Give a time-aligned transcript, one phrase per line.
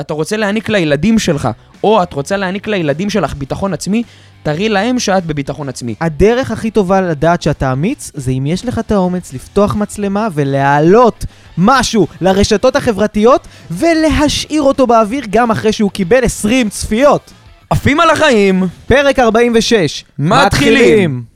[0.00, 1.48] אתה רוצה להעניק לילדים שלך,
[1.84, 4.02] או את רוצה להעניק לילדים שלך ביטחון עצמי,
[4.42, 5.94] תראי להם שאת בביטחון עצמי.
[6.00, 11.24] הדרך הכי טובה לדעת שאתה אמיץ, זה אם יש לך את האומץ לפתוח מצלמה ולהעלות
[11.58, 17.30] משהו לרשתות החברתיות ולהשאיר אותו באוויר גם אחרי שהוא קיבל 20 צפיות.
[17.70, 18.62] עפים על החיים!
[18.86, 20.04] פרק 46.
[20.18, 21.29] מתחילים.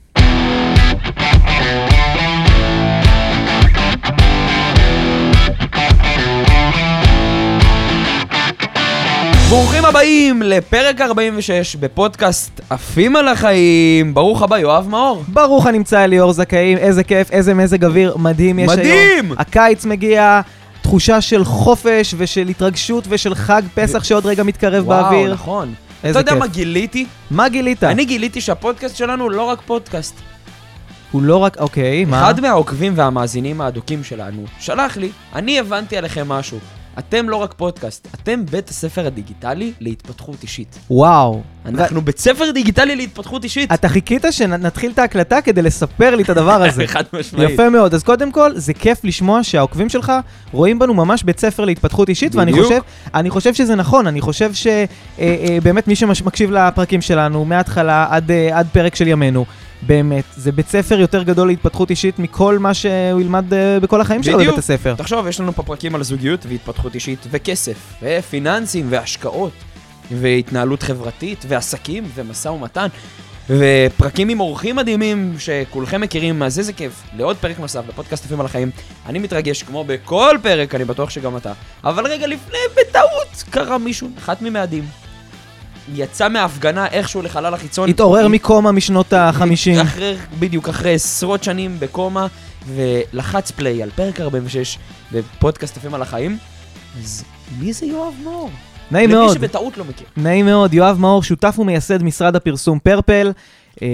[9.49, 14.13] ברוכים הבאים לפרק 46 בפודקאסט עפים על החיים.
[14.13, 15.23] ברוך הבא, יואב מאור.
[15.27, 19.25] ברוך הנמצא אליאור זכאים, איזה כיף, איזה מזג אוויר מדהים יש מדהים!
[19.25, 19.35] היום.
[19.37, 20.41] הקיץ מגיע,
[20.81, 25.33] תחושה של חופש ושל התרגשות ושל חג פסח שעוד רגע מתקרב וואו, באוויר.
[25.33, 25.73] נכון.
[25.99, 26.39] אתה איזה יודע כיף.
[26.39, 27.05] מה גיליתי?
[27.31, 27.83] מה גילית?
[27.83, 30.15] אני גיליתי שהפודקאסט שלנו הוא לא רק פודקאסט.
[31.11, 32.23] הוא לא רק, אוקיי, מה?
[32.23, 36.57] אחד מהעוקבים והמאזינים האדוקים שלנו שלח לי, אני הבנתי עליכם משהו.
[36.99, 40.79] אתם לא רק פודקאסט, אתם בית הספר הדיגיטלי להתפתחות אישית.
[40.89, 41.41] וואו.
[41.65, 43.73] אנחנו בית ספר דיגיטלי להתפתחות אישית.
[43.73, 46.87] אתה חיכית שנתחיל את ההקלטה כדי לספר לי את הדבר הזה.
[46.95, 47.49] חד משמעית.
[47.49, 47.93] יפה מאוד.
[47.93, 50.11] אז קודם כל, זה כיף לשמוע שהעוקבים שלך
[50.51, 52.67] רואים בנו ממש בית ספר להתפתחות אישית, ואני בדיוק.
[52.67, 52.81] חושב,
[53.13, 58.67] אני חושב שזה נכון, אני חושב שבאמת מי שמקשיב לפרקים שלנו, מההתחלה עד, אה, עד
[58.71, 59.45] פרק של ימינו,
[59.81, 64.23] באמת, זה בית ספר יותר גדול להתפתחות אישית מכל מה שהוא ילמד אה, בכל החיים
[64.23, 64.39] שלו.
[64.39, 64.95] בבית הספר.
[64.97, 69.53] תחשוב, יש לנו פה פרקים על זוגיות והתפתחות אישית, וכסף, ופיננסים, והשקעות,
[70.11, 72.87] והתנהלות חברתית, ועסקים, ומשא ומתן,
[73.49, 77.03] ופרקים עם אורחים מדהימים שכולכם מכירים, אז איזה כיף.
[77.17, 78.71] לעוד פרק נוסף בפודקאסט עפים על החיים.
[79.05, 81.53] אני מתרגש כמו בכל פרק, אני בטוח שגם אתה.
[81.83, 85.04] אבל רגע לפני, בטעות, קרה מישהו, אחת ממאדים.
[85.93, 87.89] יצא מההפגנה איכשהו לחלל החיצון.
[87.89, 89.81] התעורר מקומה משנות ה-50.
[89.81, 92.27] אחרי, בדיוק, אחרי עשרות שנים בקומה,
[92.75, 94.77] ולחץ פליי על פרק 46
[95.11, 96.37] בפודקאסט עפים על החיים.
[97.03, 97.23] אז
[97.59, 98.49] מי זה יואב מאור?
[98.91, 99.33] נעים למי מאוד.
[99.37, 100.07] שבטעות לא מכיר.
[100.17, 103.31] נעים מאוד, יואב מאור, שותף ומייסד משרד הפרסום פרפל,
[103.81, 103.87] אה,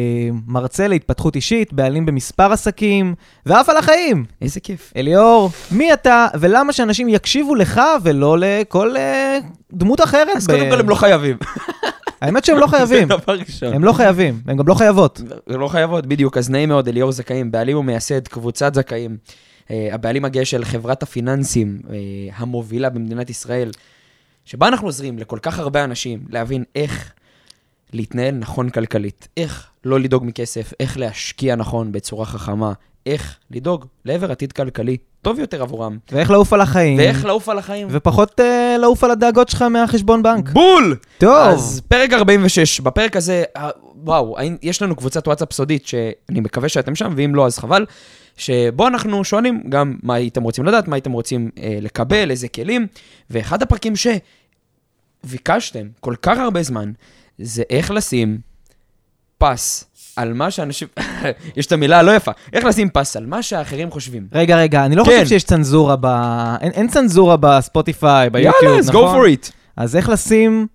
[0.48, 4.26] מרצה להתפתחות אישית, בעלים במספר עסקים, ואף על החיים.
[4.42, 4.93] איזה כיף.
[4.98, 9.38] אליאור, מי אתה, ולמה שאנשים יקשיבו לך ולא לכל אה,
[9.73, 10.27] דמות אחרת?
[10.36, 11.37] אז ב- קודם כל הם לא חייבים.
[12.21, 13.08] האמת שהם לא חייבים.
[13.08, 13.73] זה דבר ראשון.
[13.73, 15.21] הם לא חייבים, הם גם לא חייבות.
[15.48, 16.37] הם לא חייבות, בדיוק.
[16.37, 19.17] אז נעים מאוד, אליאור זכאים, בעלים ומייסד קבוצת זכאים.
[19.71, 21.95] אה, הבעלים הגאה של חברת הפיננסים אה,
[22.36, 23.71] המובילה במדינת ישראל,
[24.52, 27.14] שבה אנחנו עוזרים לכל כך הרבה אנשים להבין איך
[27.94, 32.73] להתנהל נכון כלכלית, איך לא לדאוג מכסף, איך להשקיע נכון בצורה חכמה,
[33.06, 36.98] איך לדאוג לעבר עתיד כלכלי טוב יותר עבורם, ואיך לעוף על החיים.
[36.98, 37.88] ואיך לעוף על החיים.
[37.92, 40.50] ופחות אה, לעוף על הדאגות שלך מהחשבון בנק.
[40.50, 40.95] בול!
[41.17, 41.48] טוב.
[41.48, 43.70] אז פרק 46, בפרק הזה, אה,
[44.04, 47.86] וואו, יש לנו קבוצת וואטסאפ סודית שאני מקווה שאתם שם, ואם לא אז חבל,
[48.38, 52.88] שבו אנחנו שואלים גם מה הייתם רוצים לדעת, מה הייתם רוצים אה, לקבל, איזה כלים,
[53.30, 53.95] ואחד הפרקים
[55.26, 56.92] שביקשתם כל כך הרבה זמן,
[57.37, 58.37] זה איך לשים
[59.37, 59.83] פס
[60.15, 60.87] על מה שאנשים,
[61.58, 64.27] יש את המילה הלא יפה, איך לשים פס על מה שהאחרים חושבים.
[64.33, 65.11] רגע, רגע, אני לא כן.
[65.11, 66.05] חושב שיש צנזורה ב...
[66.61, 69.26] אין, אין צנזורה בספוטיפיי, ביוטיוב, יאללה, אז go נכון?
[69.26, 69.52] for it.
[69.77, 70.67] אז איך לשים...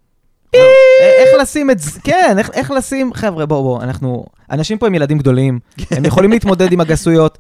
[0.55, 0.61] אה,
[1.01, 4.95] איך לשים את זה, כן, איך, איך לשים, חבר'ה, בואו, בואו, אנחנו, אנשים פה הם
[4.95, 5.59] ילדים גדולים,
[5.91, 7.39] הם יכולים להתמודד עם הגסויות.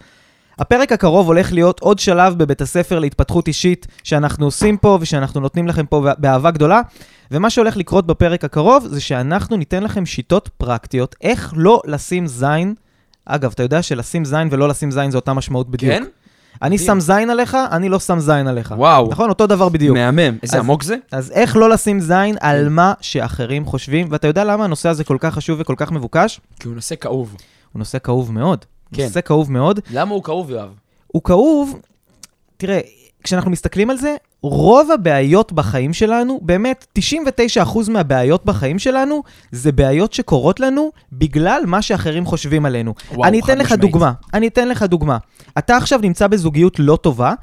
[0.59, 5.69] הפרק הקרוב הולך להיות עוד שלב בבית הספר להתפתחות אישית שאנחנו עושים פה ושאנחנו נותנים
[5.69, 6.81] לכם פה באהבה גדולה.
[7.31, 12.75] ומה שהולך לקרות בפרק הקרוב זה שאנחנו ניתן לכם שיטות פרקטיות איך לא לשים זין.
[13.27, 15.93] אגב, אתה יודע שלשים זין ולא לשים זין זה אותה משמעות בדיוק.
[15.93, 16.05] כן?
[16.63, 16.79] אני.
[16.79, 18.75] שם זין עליך, אני לא שם זין עליך.
[18.77, 19.09] וואו.
[19.11, 19.29] נכון?
[19.29, 19.97] אותו דבר בדיוק.
[19.97, 20.37] מהמם.
[20.43, 20.97] איזה אז- עמוק זה?
[21.13, 22.47] אז איך לא לשים זין כן.
[22.47, 26.41] על מה שאחרים חושבים, ואתה יודע למה הנושא הזה כל כך חשוב וכל כך מבוקש?
[26.61, 27.37] כי הוא נושא כאוב.
[27.73, 28.65] הוא נושא כאוב מאוד.
[28.95, 29.03] כן.
[29.03, 29.81] נושא כאוב מאוד.
[29.91, 30.75] למה הוא כאוב, יואב?
[31.07, 31.81] הוא כאוב,
[32.57, 32.81] תראה,
[33.23, 36.87] כשאנחנו מסתכלים על זה, רוב הבעיות בחיים שלנו, באמת
[37.63, 42.95] 99% מהבעיות בחיים שלנו, זה בעיות שקורות לנו בגלל מה שאחרים חושבים עלינו.
[43.13, 43.81] וואו, אני אתן לך משמעית.
[43.81, 45.19] דוגמה, אני אתן לך דוגמה.
[45.59, 47.35] אתה עכשיו נמצא בזוגיות לא טובה,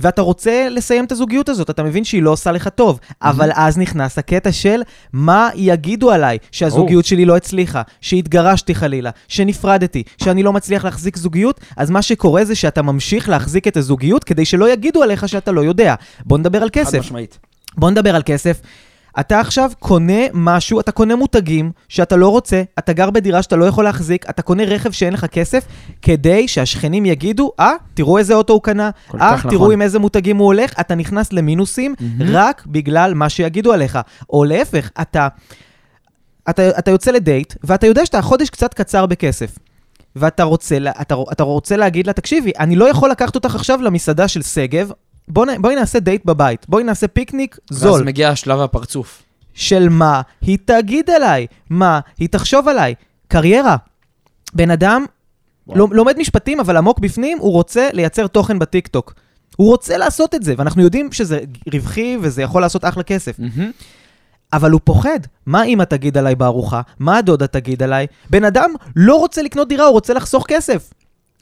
[0.00, 3.78] ואתה רוצה לסיים את הזוגיות הזאת, אתה מבין שהיא לא עושה לך טוב, אבל אז
[3.78, 4.82] נכנס הקטע של
[5.12, 11.60] מה יגידו עליי, שהזוגיות שלי לא הצליחה, שהתגרשתי חלילה, שנפרדתי, שאני לא מצליח להחזיק זוגיות,
[11.76, 15.60] אז מה שקורה זה שאתה ממשיך להחזיק את הזוגיות כדי שלא יגידו עליך שאתה לא
[15.60, 15.94] יודע.
[16.24, 16.98] בוא נדבר על חד כסף.
[16.98, 17.38] משמעית.
[17.76, 18.60] בוא נדבר על כסף.
[19.20, 23.64] אתה עכשיו קונה משהו, אתה קונה מותגים שאתה לא רוצה, אתה גר בדירה שאתה לא
[23.64, 25.64] יכול להחזיק, אתה קונה רכב שאין לך כסף,
[26.02, 28.90] כדי שהשכנים יגידו, אה, תראו איזה אוטו הוא קנה,
[29.20, 29.72] אה, תראו נכון.
[29.72, 33.98] עם איזה מותגים הוא הולך, אתה נכנס למינוסים רק בגלל מה שיגידו עליך.
[34.30, 35.28] או להפך, אתה,
[36.50, 39.58] אתה, אתה יוצא לדייט, ואתה יודע שאתה החודש קצת קצר בכסף.
[40.16, 44.28] ואתה רוצה, אתה, אתה רוצה להגיד לה, תקשיבי, אני לא יכול לקחת אותך עכשיו למסעדה
[44.28, 44.92] של שגב,
[45.30, 48.02] בוא נ- בואי נעשה דייט בבית, בואי נעשה פיקניק ואז זול.
[48.04, 49.22] מגיע שלב הפרצוף.
[49.54, 52.94] של מה היא תגיד עליי, מה היא תחשוב עליי.
[53.28, 53.76] קריירה.
[54.54, 55.04] בן אדם
[55.66, 55.86] וואו.
[55.94, 59.14] לומד משפטים, אבל עמוק בפנים, הוא רוצה לייצר תוכן בטיקטוק.
[59.56, 61.40] הוא רוצה לעשות את זה, ואנחנו יודעים שזה
[61.72, 63.38] רווחי וזה יכול לעשות אחלה כסף.
[63.38, 63.70] מהמם.
[64.52, 65.20] אבל הוא פוחד.
[65.46, 66.80] מה אמא תגיד עליי בארוחה?
[66.98, 68.06] מה הדודה תגיד עליי?
[68.30, 70.90] בן אדם לא רוצה לקנות דירה, הוא רוצה לחסוך כסף.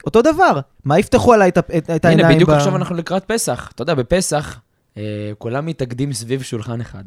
[0.05, 0.59] אותו דבר.
[0.85, 2.25] מה יפתחו עליי את, את, את העיניים?
[2.27, 3.71] הנה, בדיוק ב- עכשיו אנחנו לקראת פסח.
[3.75, 4.59] אתה יודע, בפסח,
[4.97, 5.03] אה,
[5.37, 7.03] כולם מתאגדים סביב שולחן אחד.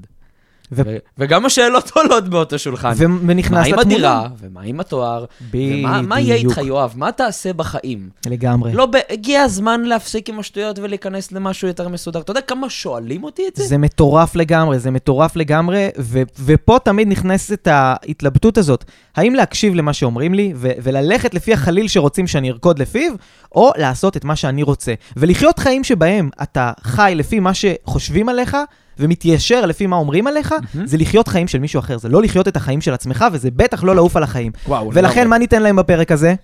[0.72, 2.92] ו- ו- וגם השאלות עולות באותו שולחן.
[2.96, 3.94] ו- ונכנס מה עם לתמונה.
[3.94, 5.24] הדירה, ומה עם התואר,
[5.54, 6.92] ומה מה יהיה איתך, יואב?
[6.96, 8.08] מה תעשה בחיים?
[8.26, 8.72] לגמרי.
[8.72, 12.20] לא, ב- הגיע הזמן להפסיק עם השטויות ולהיכנס למשהו יותר מסודר.
[12.20, 13.64] אתה יודע כמה שואלים אותי את זה?
[13.64, 18.84] זה מטורף לגמרי, זה מטורף לגמרי, ו- ופה תמיד נכנסת ההתלבטות הזאת.
[19.16, 23.12] האם להקשיב למה שאומרים לי, ו- וללכת לפי החליל שרוצים שאני ארקוד לפיו,
[23.54, 24.94] או לעשות את מה שאני רוצה.
[25.16, 28.56] ולחיות חיים שבהם אתה חי לפי מה שחושבים עליך,
[29.02, 30.86] ומתיישר לפי מה אומרים עליך, מהמם.
[30.86, 31.98] זה לחיות חיים של מישהו אחר.
[31.98, 34.52] זה לא לחיות את החיים של עצמך, וזה בטח לא לעוף על החיים.
[34.66, 35.24] וואו, ולכן, לגמרי.
[35.24, 36.34] מה ניתן להם בפרק הזה?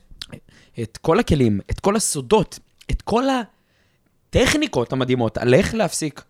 [0.82, 2.58] את כל הכלים, את כל הסודות,
[2.90, 3.24] את כל
[4.30, 6.22] הטכניקות המדהימות על איך להפסיק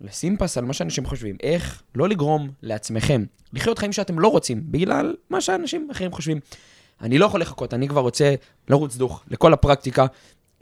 [0.00, 4.62] לשים פס על מה שאנשים חושבים, איך לא לגרום לעצמכם לחיות חיים שאתם לא רוצים,
[4.64, 6.40] בגלל מה שאנשים אחרים חושבים.
[7.00, 8.34] אני לא יכול לחכות, אני כבר רוצה
[8.68, 10.06] לרוץ דוך לכל הפרקטיקה.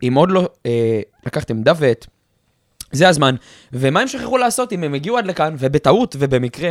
[0.02, 2.06] אם עוד לא אה, לקחתם דף ועט,
[2.92, 3.34] זה הזמן.
[3.72, 6.70] ומה הם שכחו לעשות אם הם הגיעו עד לכאן, ובטעות ובמקרה,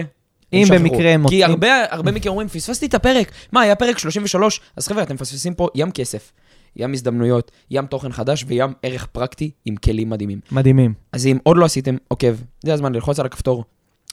[0.53, 0.65] אם.
[0.71, 3.31] במקרה הם כי מוצאים- הרבה, הרבה מכם אומרים, פספסתי את הפרק.
[3.51, 4.61] מה, היה פרק 33?
[4.75, 6.31] אז חבר'ה, אתם מפספסים פה ים כסף,
[6.75, 10.39] ים הזדמנויות, ים תוכן חדש וים ערך פרקטי עם כלים מדהימים.
[10.51, 10.93] מדהימים.
[11.11, 13.63] אז אם עוד לא עשיתם עוקב, זה הזמן ללחוץ על הכפתור,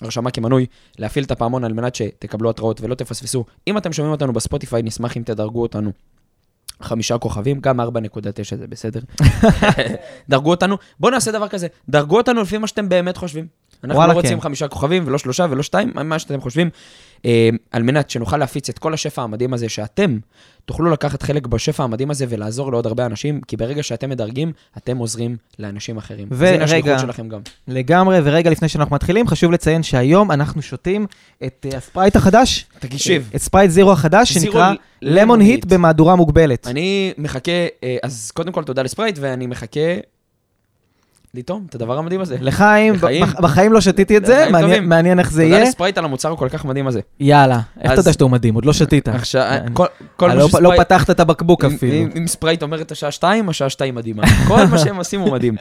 [0.03, 0.67] הרשמה כמנוי,
[0.99, 3.45] להפעיל את הפעמון על מנת שתקבלו התראות ולא תפספסו.
[3.69, 5.91] אם אתם שומעים אותנו בספוטיפיי, נשמח אם תדרגו אותנו.
[6.81, 7.87] חמישה כוכבים, גם 4.9
[8.59, 9.01] זה בסדר.
[10.29, 10.77] דרגו אותנו.
[11.01, 13.47] בואו נעשה דבר כזה, דרגו אותנו לפי מה שאתם באמת חושבים.
[13.85, 14.41] אנחנו לא רוצים כן.
[14.41, 16.71] חמישה כוכבים ולא שלושה ולא שתיים, מה שאתם חושבים,
[17.25, 20.19] אה, על מנת שנוכל להפיץ את כל השפע המדהים הזה, שאתם
[20.65, 24.97] תוכלו לקחת חלק בשפע המדהים הזה ולעזור לעוד הרבה אנשים, כי ברגע שאתם מדרגים, אתם
[24.97, 26.29] עוזרים לאנשים אחרים.
[26.31, 27.41] אז הנה ורגע, השליחות שלכם גם.
[27.69, 31.07] לגמרי, ורגע לפני שאנחנו מתחילים, חשוב לציין שהיום אנחנו שותים
[31.45, 32.67] את אה, הספרייט החדש.
[32.79, 34.73] תקשיב, את ספרייט זירו החדש, זירו שנקרא
[35.03, 35.65] למון היט.
[35.65, 36.67] במהדורה מוגבלת.
[36.67, 39.81] אני מחכה, אה, אז קודם כל תודה לספרייט, ואני מחכה
[41.35, 42.37] לטעום את הדבר המדהים הזה.
[42.41, 43.23] לחיים, לחיים.
[43.27, 44.47] בח- בחיים לא שתיתי את זה,
[44.83, 45.65] מעניין- איך זה תודה יהיה.
[45.69, 47.01] לספרייט על המוצר הכל כך מדהים הזה.
[47.21, 48.55] יאללה, איך אז- אתה יודע שאתה מדהים?
[48.55, 49.09] עוד לא שתית.
[49.09, 49.87] עכשיו, כל-
[50.17, 50.79] כל אה, מה לא- שספרייט...
[50.79, 51.93] לא פתחת את הבקבוק אפילו.
[51.95, 54.23] אם- אם ספרייט אומרת השעה שתיים, השעה שתיים מדהימה.
[54.49, 55.57] כל מה שהם עושים הוא מדהים.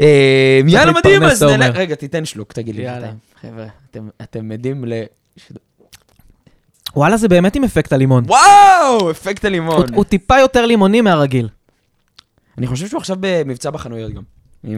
[0.00, 1.52] אה, יאללה, מדהים, אז נלך...
[1.54, 1.70] אומר.
[1.74, 2.82] רגע, תיתן שלוק, תגיד לי.
[2.82, 3.08] יאללה.
[3.42, 4.92] חבר'ה, אתם- אתם עדים ל...
[6.96, 8.24] וואלה, זה באמת עם אפקט הלימון.
[8.26, 9.76] וואו, אפקט הלימון.
[9.76, 11.48] הוא- הוא טיפה יותר לימוני מהרגיל.
[12.58, 14.22] אני חושב שהוא עכשיו במבצע בחנויות גם.
[14.68, 14.76] אם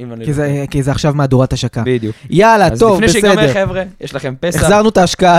[0.00, 0.24] אם אני...
[0.24, 0.66] כי לא זה- טועה.
[0.66, 1.82] כי זה עכשיו מהדורת השקה.
[1.86, 2.16] בדיוק.
[2.30, 3.54] יאללה, אז טוב, לפני שיגמר, בסדר.
[3.54, 4.60] חבר'ה, יש לכם פסח.
[4.62, 5.38] החזרנו את ההשקעה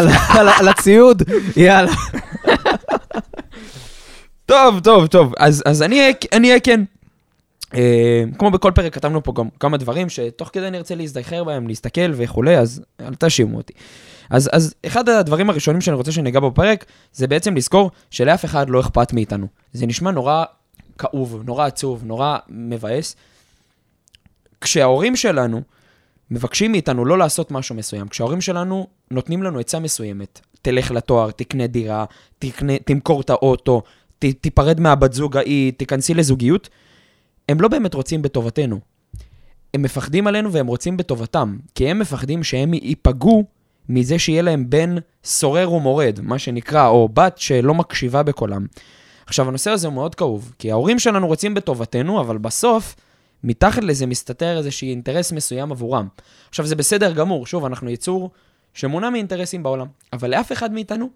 [0.59, 1.23] על- הציוד,
[1.57, 1.91] יאללה.
[4.45, 5.33] טוב, טוב, טוב.
[5.37, 6.83] אז, אז אני אהיה- אני כן.
[7.73, 12.11] אה, כמו בכל פרק כתבנו פה גם כמה דברים שתוך כדי נרצה להזדכר בהם, להסתכל
[12.13, 13.73] וכולי, אז אל תאשימו אותי.
[14.29, 18.79] אז, אז אחד הדברים הראשונים שאני רוצה שניגע בפרק, זה בעצם לזכור שלאף אחד לא
[18.79, 19.47] אכפת מאיתנו.
[19.73, 20.43] זה נשמע נורא
[20.97, 23.15] כאוב, נורא עצוב, נורא מבאס.
[24.61, 25.61] כשההורים שלנו
[26.31, 31.67] מבקשים מאיתנו לא לעשות משהו מסוים, כשההורים שלנו נותנים לנו עצה מסוימת, תלך לתואר, תקנה
[31.67, 32.05] דירה,
[32.39, 33.81] תקנה, תמכור את האוטו,
[34.19, 36.69] ת, תיפרד מהבת זוג ההיא, תיכנסי לזוגיות,
[37.49, 38.79] הם לא באמת רוצים בטובתנו.
[39.73, 43.43] הם מפחדים עלינו והם רוצים בטובתם, כי הם מפחדים שהם ייפגעו
[43.89, 48.65] מזה שיהיה להם בן סורר ומורד, מה שנקרא, או בת שלא מקשיבה בקולם.
[49.25, 52.95] עכשיו, הנושא הזה הוא מאוד כאוב, כי ההורים שלנו רוצים בטובתנו, אבל בסוף,
[53.43, 56.07] מתחת לזה מסתתר איזשהו אינטרס מסוים עבורם.
[56.49, 58.31] עכשיו, זה בסדר גמור, שוב, אנחנו יצור
[58.73, 61.09] שמונע מאינטרסים בעולם, אבל לאף אחד מאיתנו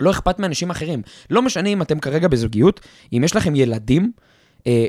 [0.00, 1.02] לא אכפת מאנשים אחרים.
[1.30, 2.80] לא משנה אם אתם כרגע בזוגיות,
[3.12, 4.12] אם יש לכם ילדים,
[4.66, 4.86] אה,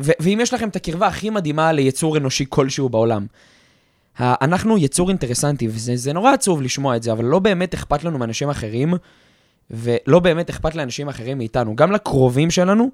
[0.00, 3.26] ו- ואם יש לכם את הקרבה הכי מדהימה ליצור אנושי כלשהו בעולם.
[4.20, 8.18] אנחנו יצור אינטרסנטי, וזה זה נורא עצוב לשמוע את זה, אבל לא באמת אכפת לנו
[8.18, 8.94] מאנשים אחרים,
[9.70, 11.76] ולא באמת אכפת לאנשים אחרים מאיתנו.
[11.76, 12.90] גם לקרובים שלנו,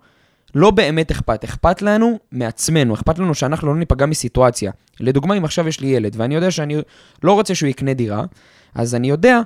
[0.54, 1.44] לא באמת אכפת.
[1.44, 4.72] אכפת לנו מעצמנו, אכפת לנו שאנחנו לא ניפגע מסיטואציה.
[5.00, 6.76] לדוגמה, אם עכשיו יש לי ילד, ואני יודע שאני
[7.22, 8.24] לא רוצה שהוא יקנה דירה,
[8.74, 9.40] אז אני יודע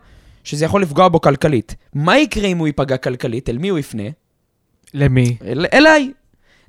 [0.45, 1.75] שזה יכול לפגוע בו כלכלית.
[1.95, 3.49] מה יקרה אם הוא ייפגע כלכלית?
[3.49, 4.02] אל מי הוא יפנה?
[4.95, 5.37] למי?
[5.45, 6.12] אל, אליי.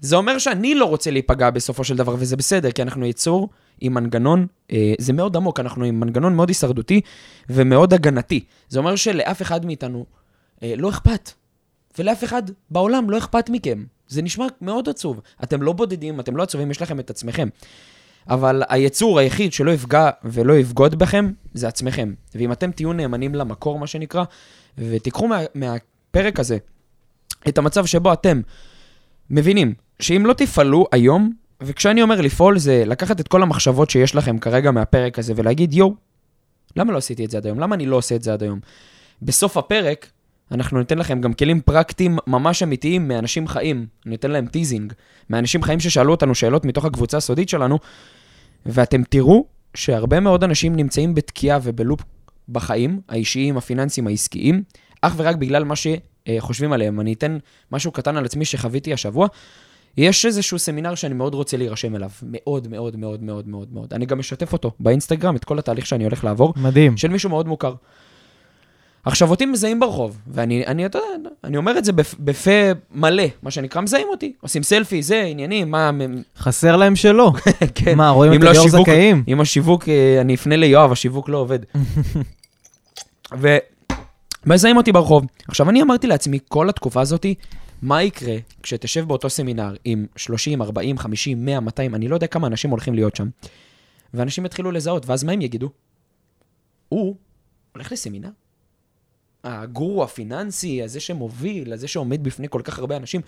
[0.01, 3.49] זה אומר שאני לא רוצה להיפגע בסופו של דבר, וזה בסדר, כי אנחנו יצור
[3.81, 7.01] עם מנגנון, אה, זה מאוד עמוק, אנחנו עם מנגנון מאוד הישרדותי
[7.49, 8.43] ומאוד הגנתי.
[8.69, 10.05] זה אומר שלאף אחד מאיתנו
[10.63, 11.31] אה, לא אכפת,
[11.99, 13.83] ולאף אחד בעולם לא אכפת מכם.
[14.11, 15.21] זה נשמע מאוד עצוב.
[15.43, 17.47] אתם לא בודדים, אתם לא עצובים, יש לכם את עצמכם.
[18.29, 22.13] אבל היצור היחיד שלא יפגע ולא יבגוד בכם, זה עצמכם.
[22.35, 24.23] ואם אתם תהיו נאמנים למקור, מה שנקרא,
[24.77, 26.57] ותיקחו מה, מהפרק הזה
[27.47, 28.41] את המצב שבו אתם
[29.29, 34.37] מבינים שאם לא תפעלו היום, וכשאני אומר לפעול זה לקחת את כל המחשבות שיש לכם
[34.37, 35.93] כרגע מהפרק הזה ולהגיד, יואו,
[36.75, 37.59] למה לא עשיתי את זה עד היום?
[37.59, 38.59] למה אני לא עושה את זה עד היום?
[39.21, 40.11] בסוף הפרק,
[40.51, 43.85] אנחנו ניתן לכם גם כלים פרקטיים ממש אמיתיים מאנשים חיים.
[44.05, 44.93] ניתן להם teasing.
[45.29, 47.79] מאנשים חיים ששאלו אותנו שאלות מתוך הקבוצה הסודית שלנו,
[48.65, 52.01] ואתם תראו שהרבה מאוד אנשים נמצאים בתקיעה ובלופ
[52.49, 54.63] בחיים, האישיים, הפיננסיים, העסקיים,
[55.01, 56.99] אך ורק בגלל מה שחושבים עליהם.
[56.99, 57.37] אני אתן
[57.71, 59.27] משהו קטן על עצמי שחוויתי השבוע.
[59.97, 62.09] יש איזשהו סמינר שאני מאוד רוצה להירשם אליו.
[62.23, 63.93] מאוד, מאוד, מאוד, מאוד, מאוד, מאוד.
[63.93, 66.97] אני גם משתף אותו באינסטגרם, את כל התהליך שאני הולך לעבור, מדהים.
[66.97, 67.73] של מישהו מאוד מוכר.
[69.05, 72.51] עכשיו, אותי מזהים ברחוב, ואני, אני, אתה יודע, אני אומר את זה בפ- בפה
[72.91, 74.33] מלא, מה שנקרא, מזהים אותי.
[74.41, 75.91] עושים סלפי, זה, עניינים, מה...
[76.37, 77.31] חסר להם שלא.
[77.75, 77.97] כן.
[77.97, 79.23] מה, רואים את לא זכאים?
[79.27, 81.59] אם השיווק, אה, אני אפנה ליואב, השיווק לא עובד.
[84.45, 85.23] ומזהים אותי ברחוב.
[85.47, 87.35] עכשיו, אני אמרתי לעצמי, כל התקופה הזאתי,
[87.81, 92.47] מה יקרה כשתשב באותו סמינר עם 30, 40, 50, 100, 200, אני לא יודע כמה
[92.47, 93.27] אנשים הולכים להיות שם,
[94.13, 95.69] ואנשים יתחילו לזהות, ואז מה הם יגידו?
[96.89, 97.15] הוא
[97.73, 98.29] הולך לסמינר?
[99.43, 103.21] הגורו הפיננסי, הזה שמוביל, הזה שעומד בפני כל כך הרבה אנשים,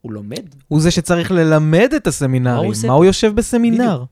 [0.00, 0.54] הוא לומד?
[0.68, 2.64] הוא זה שצריך ללמד את מה הסמינרים.
[2.64, 2.86] הוא עושה?
[2.86, 3.94] מה הוא יושב בסמינר?
[3.96, 4.08] בדיוק.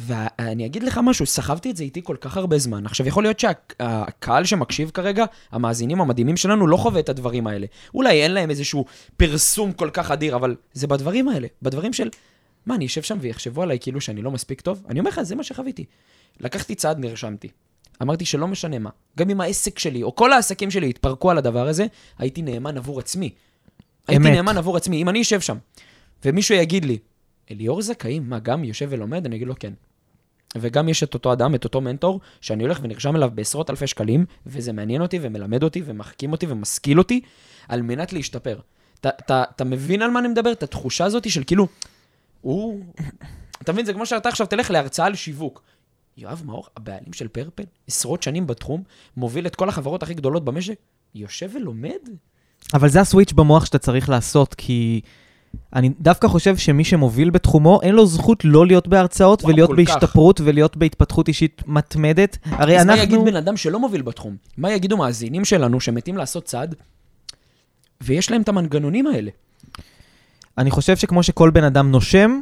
[0.00, 2.86] ואני אגיד לך משהו, סחבתי את זה איתי כל כך הרבה זמן.
[2.86, 7.66] עכשיו, יכול להיות שהקהל שמקשיב כרגע, המאזינים המדהימים שלנו, לא חווה את הדברים האלה.
[7.94, 8.84] אולי אין להם איזשהו
[9.16, 12.08] פרסום כל כך אדיר, אבל זה בדברים האלה, בדברים של,
[12.66, 14.82] מה, אני אשב שם ויחשבו עליי כאילו שאני לא מספיק טוב?
[14.88, 15.84] אני אומר לך, זה מה שחוויתי.
[16.40, 17.48] לקחתי צעד, נרשמתי.
[18.02, 21.68] אמרתי שלא משנה מה, גם אם העסק שלי, או כל העסקים שלי יתפרקו על הדבר
[21.68, 21.86] הזה,
[22.18, 23.30] הייתי נאמן עבור עצמי.
[24.08, 24.32] הייתי אמת.
[24.32, 25.02] נאמן עבור עצמי.
[25.02, 25.56] אם אני אשב שם,
[26.24, 26.98] ומישהו יגיד לי,
[27.50, 29.26] אליאור זכאים, מה, גם יושב ולומד?
[29.26, 29.72] אני אגיד לו, כן.
[30.56, 34.24] וגם יש את אותו אדם, את אותו מנטור, שאני הולך ונרשם אליו בעשרות אלפי שקלים,
[34.46, 37.20] וזה מעניין אותי ומלמד אותי ומחכים אותי ומשכיל אותי,
[37.68, 38.58] על מנת להשתפר.
[39.00, 40.52] אתה מבין על מה אני מדבר?
[40.52, 41.66] את התחושה הזאת של כאילו,
[42.40, 42.84] הוא...
[43.62, 45.62] אתה מבין, זה כמו שאתה עכשיו תלך להרצאה על שיווק.
[46.20, 48.82] יואב מאור, הבעלים של פרפל, עשרות שנים בתחום,
[49.16, 50.74] מוביל את כל החברות הכי גדולות במשק,
[51.14, 51.98] יושב ולומד?
[52.74, 55.00] אבל זה הסוויץ' במוח שאתה צריך לעשות, כי
[55.74, 59.84] אני דווקא חושב שמי שמוביל בתחומו, אין לו זכות לא להיות בהרצאות וואו, ולהיות כל
[59.84, 59.92] כך.
[59.92, 62.38] בהשתפרות ולהיות בהתפתחות אישית מתמדת.
[62.44, 63.06] הרי אז מה אנחנו...
[63.06, 64.36] יגיד בן אדם שלא מוביל בתחום?
[64.56, 66.74] מה יגידו מאזינים שלנו שמתים לעשות צעד,
[68.00, 69.30] ויש להם את המנגנונים האלה?
[70.58, 72.40] אני חושב שכמו שכל בן אדם נושם,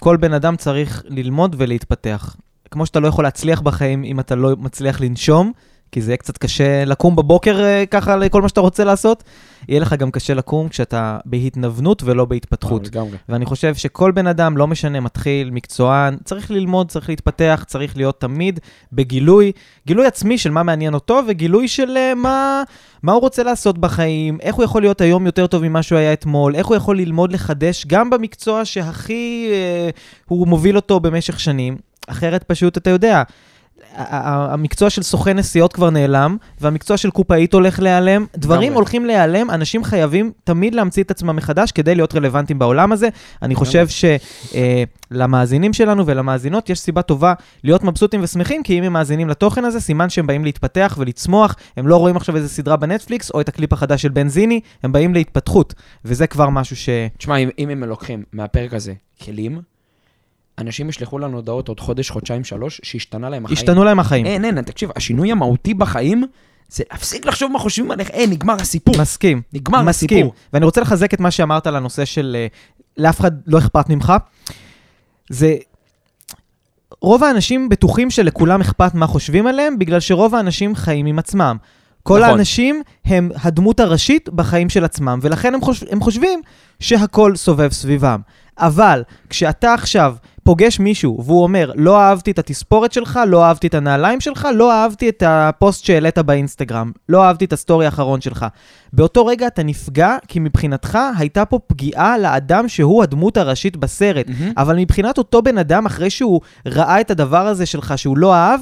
[0.00, 2.36] כל בן אדם צריך ללמוד ולהתפתח.
[2.70, 5.52] כמו שאתה לא יכול להצליח בחיים אם אתה לא מצליח לנשום,
[5.92, 9.24] כי זה יהיה קצת קשה לקום בבוקר אה, ככה לכל מה שאתה רוצה לעשות,
[9.68, 12.86] יהיה לך גם קשה לקום כשאתה בהתנוונות ולא בהתפתחות.
[12.86, 13.16] לגמרי.
[13.28, 18.20] ואני חושב שכל בן אדם, לא משנה, מתחיל, מקצוען, צריך ללמוד, צריך להתפתח, צריך להיות
[18.20, 18.60] תמיד
[18.92, 19.52] בגילוי,
[19.86, 22.62] גילוי עצמי של מה מעניין אותו, וגילוי של uh, מה,
[23.02, 26.12] מה הוא רוצה לעשות בחיים, איך הוא יכול להיות היום יותר טוב ממה שהוא היה
[26.12, 31.76] אתמול, איך הוא יכול ללמוד לחדש גם במקצוע שהכי uh, הוא מוביל אותו במשך שנים.
[32.06, 33.22] אחרת פשוט, אתה יודע,
[33.96, 38.26] המקצוע של סוכן נסיעות כבר נעלם, והמקצוע של קופאית הולך להיעלם.
[38.36, 38.72] דברים.
[38.72, 43.08] הולכים להיעלם, אנשים חייבים תמיד להמציא את עצמם מחדש כדי להיות רלוונטיים בעולם הזה.
[43.42, 43.86] אני חושב
[45.10, 49.80] שלמאזינים שלנו ולמאזינות יש סיבה טובה להיות מבסוטים ושמחים, כי אם הם מאזינים לתוכן הזה,
[49.80, 53.72] סימן שהם באים להתפתח ולצמוח, הם לא רואים עכשיו איזה סדרה בנטפליקס או את הקליפ
[53.72, 56.88] החדש של בנזיני, הם באים להתפתחות, וזה כבר משהו ש...
[57.18, 58.92] תשמע, אם הם לוקחים מהפרק הזה
[59.24, 59.60] כלים,
[60.60, 63.58] אנשים ישלחו לנו הודעות עוד חודש, חודשיים, שלוש, שהשתנה להם החיים.
[63.58, 64.26] השתנו להם החיים.
[64.26, 66.24] אין, אין, תקשיב, השינוי המהותי בחיים
[66.68, 68.94] זה להפסיק לחשוב מה חושבים עליך, אין, נגמר הסיפור.
[69.00, 69.42] מסכים.
[69.52, 70.18] נגמר מסכים.
[70.18, 70.34] הסיפור.
[70.52, 72.46] ואני רוצה לחזק את מה שאמרת על הנושא של אה,
[72.96, 74.12] לאף אחד לא אכפת ממך.
[75.30, 75.56] זה...
[77.00, 81.56] רוב האנשים בטוחים שלכולם אכפת מה חושבים עליהם, בגלל שרוב האנשים חיים עם עצמם.
[82.02, 82.30] כל נכון.
[82.30, 86.42] האנשים הם הדמות הראשית בחיים של עצמם, ולכן הם, חושב, הם חושבים
[86.80, 88.20] שהכל סובב סביבם.
[88.58, 90.14] אבל כשאתה עכשיו
[90.50, 94.72] פוגש מישהו והוא אומר, לא אהבתי את התספורת שלך, לא אהבתי את הנעליים שלך, לא
[94.72, 98.46] אהבתי את הפוסט שהעלית באינסטגרם, לא אהבתי את הסטורי האחרון שלך.
[98.92, 104.26] באותו רגע אתה נפגע, כי מבחינתך הייתה פה פגיעה לאדם שהוא הדמות הראשית בסרט.
[104.28, 104.52] מהמם.
[104.56, 108.60] אבל מבחינת אותו בן אדם, אחרי שהוא ראה את הדבר הזה שלך שהוא לא אהב,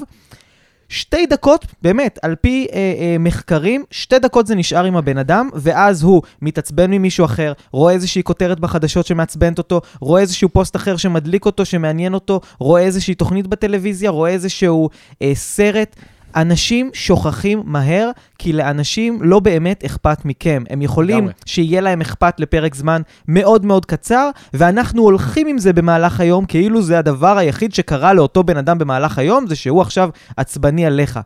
[0.89, 5.49] שתי דקות, באמת, על פי אה, אה, מחקרים, שתי דקות זה נשאר עם הבן אדם,
[5.55, 10.97] ואז הוא מתעצבן ממישהו אחר, רואה איזושהי כותרת בחדשות שמעצבנת אותו, רואה איזשהו פוסט אחר
[10.97, 14.91] שמדליק אותו, שמעניין אותו, רואה איזושהי תוכנית בטלוויזיה, רואה איזשהו
[15.23, 15.97] אה, סרט.
[16.37, 20.65] אנשים שוכחים מהר, כי לאנשים לא באמת אכפת מכם.
[20.71, 21.33] הם יכולים לגמרי.
[21.47, 26.83] שיהיה להם אכפת לפרק זמן מאוד מאוד קצר, ואנחנו הולכים עם זה במהלך היום, כאילו
[26.83, 31.21] זה הדבר היחיד שקרה לאותו בן אדם במהלך היום, זה שהוא עכשיו עצבני עליך.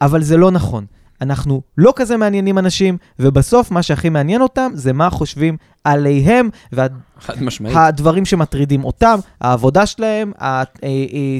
[0.00, 0.84] אבל זה לא נכון.
[1.20, 6.86] אנחנו לא כזה מעניינים אנשים, ובסוף מה שהכי מעניין אותם זה מה חושבים עליהם, וה...
[7.20, 7.76] חד משמעית.
[7.76, 10.32] הדברים שמטרידים אותם, העבודה שלהם,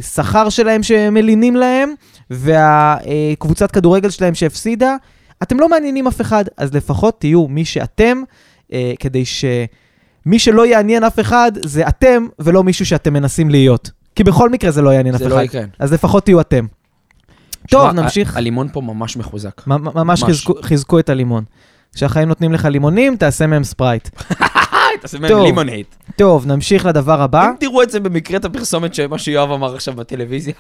[0.02, 1.94] השכר שלהם שמלינים להם,
[2.30, 4.96] והקבוצת כדורגל שלהם שהפסידה.
[5.42, 8.22] אתם לא מעניינים אף אחד, אז לפחות תהיו מי שאתם,
[8.72, 13.90] אה, כדי שמי שלא יעניין אף אחד זה אתם, ולא מישהו שאתם מנסים להיות.
[14.14, 15.36] כי בכל מקרה זה לא יעניין אף זה אחד.
[15.36, 15.62] לא יקרה.
[15.78, 16.66] אז לפחות תהיו אתם.
[17.70, 18.36] טוב, נמשיך.
[18.36, 19.62] הלימון פה ממש מחוזק.
[19.66, 20.24] ממש ממש.
[20.24, 21.44] חיזקו, חיזקו את הלימון.
[21.94, 24.08] כשהחיים נותנים לך לימונים, תעשה מהם ספרייט.
[25.00, 25.46] תעשה מהם טוב.
[25.46, 25.86] לימונייד.
[26.16, 27.48] טוב, נמשיך לדבר הבא.
[27.48, 30.54] אם תראו את זה במקרה, את הפרסומת שמה שיואב אמר עכשיו בטלוויזיה,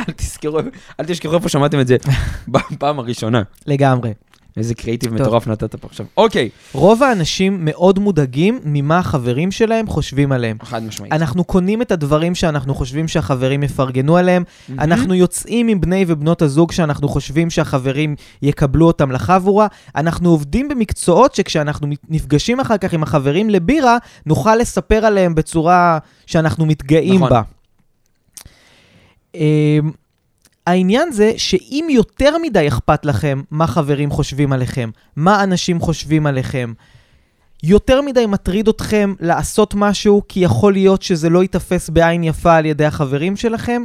[0.00, 0.58] אל תזכרו,
[1.00, 1.96] אל תשכחו איפה שמעתם את זה
[2.48, 3.42] בפעם הראשונה.
[3.66, 4.12] לגמרי.
[4.58, 5.14] איזה קריאיטיב.
[5.14, 6.06] מטורף נתת פה עכשיו.
[6.16, 6.48] אוקיי.
[6.72, 10.56] רוב האנשים מאוד מודאגים ממה החברים שלהם חושבים עליהם.
[10.62, 11.12] חד משמעית.
[11.12, 14.80] אנחנו קונים את הדברים שאנחנו חושבים שהחברים יפרגנו עליהם, מהמם.
[14.80, 21.34] אנחנו יוצאים עם בני ובנות הזוג שאנחנו חושבים שהחברים יקבלו אותם לחבורה, אנחנו עובדים במקצועות
[21.34, 27.30] שכשאנחנו נפגשים אחר כך עם החברים לבירה, נוכל לספר עליהם בצורה שאנחנו מתגאים נכון.
[27.30, 27.42] בה.
[29.34, 29.90] אמ,
[30.66, 36.72] העניין זה שאם יותר מדי אכפת לכם מה חברים חושבים עליכם, מה אנשים חושבים עליכם,
[37.62, 42.66] יותר מדי מטריד אתכם לעשות משהו, כי יכול להיות שזה לא ייתפס בעין יפה על
[42.66, 43.84] ידי החברים שלכם,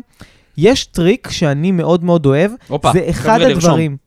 [0.57, 3.69] יש טריק שאני מאוד מאוד אוהב, הופה, זה אחד חבר'ה, לרשום.
[3.69, 3.97] הדברים,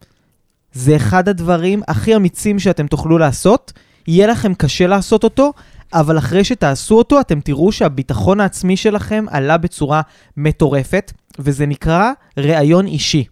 [0.72, 3.72] זה אחד הדברים הכי אמיצים שאתם תוכלו לעשות,
[4.08, 5.52] יהיה לכם קשה לעשות אותו,
[5.94, 10.00] אבל אחרי שתעשו אותו, אתם תראו שהביטחון העצמי שלכם עלה בצורה
[10.36, 13.24] מטורפת, וזה נקרא ראיון אישי.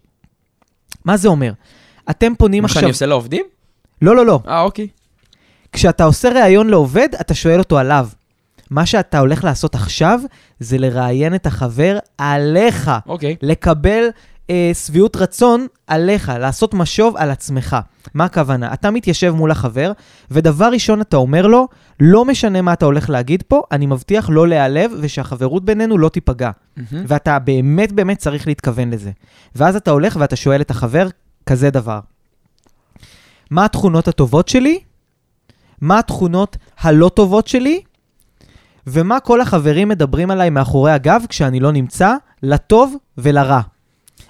[1.05, 1.53] מה זה אומר?
[2.09, 2.81] אתם פונים מה עכשיו...
[2.81, 3.45] שאני עושה לעובדים?
[4.01, 4.39] לא, לא, לא.
[4.47, 4.87] אה, אוקיי.
[5.71, 8.07] כשאתה עושה ראיון לעובד, אתה שואל אותו עליו.
[8.69, 10.19] מה שאתה הולך לעשות עכשיו,
[10.59, 12.91] זה לראיין את החבר עליך.
[13.05, 13.35] אוקיי.
[13.41, 14.07] לקבל
[14.49, 17.77] אה, שביעות רצון עליך, לעשות משוב על עצמך.
[18.13, 18.73] מה הכוונה?
[18.73, 19.91] אתה מתיישב מול החבר,
[20.31, 21.67] ודבר ראשון אתה אומר לו,
[21.99, 26.51] לא משנה מה אתה הולך להגיד פה, אני מבטיח לא להיעלב ושהחברות בינינו לא תיפגע.
[26.77, 27.05] מהמם.
[27.07, 29.11] ואתה באמת באמת צריך להתכוון לזה.
[29.55, 31.07] ואז אתה הולך ואתה שואל את החבר
[31.45, 31.99] כזה דבר.
[33.51, 34.79] מה התכונות הטובות שלי?
[35.81, 37.81] מה התכונות הלא טובות שלי?
[38.87, 43.61] ומה כל החברים מדברים עליי מאחורי הגב כשאני לא נמצא, לטוב ולרע.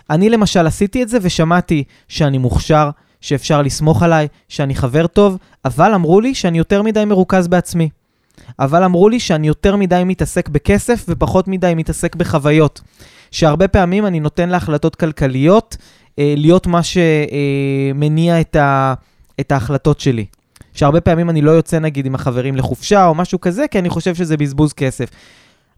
[0.10, 2.90] אני למשל עשיתי את זה ושמעתי שאני מוכשר,
[3.22, 7.90] שאפשר לסמוך עליי, שאני חבר טוב, אבל אמרו לי שאני יותר מדי מרוכז בעצמי.
[8.60, 12.82] אבל אמרו לי שאני יותר מדי מתעסק בכסף ופחות מדי מתעסק בחוויות.
[13.32, 15.78] שהרבה פעמים אני נותן להחלטות כלכליות
[16.20, 18.94] אה, להיות מה שמניע את, ה,
[19.40, 20.26] את ההחלטות שלי.
[20.74, 24.16] שהרבה פעמים אני לא יוצא נגיד עם החברים לחופשה או משהו כזה, כי אני חושב
[24.16, 25.10] שזה בזבוז כסף.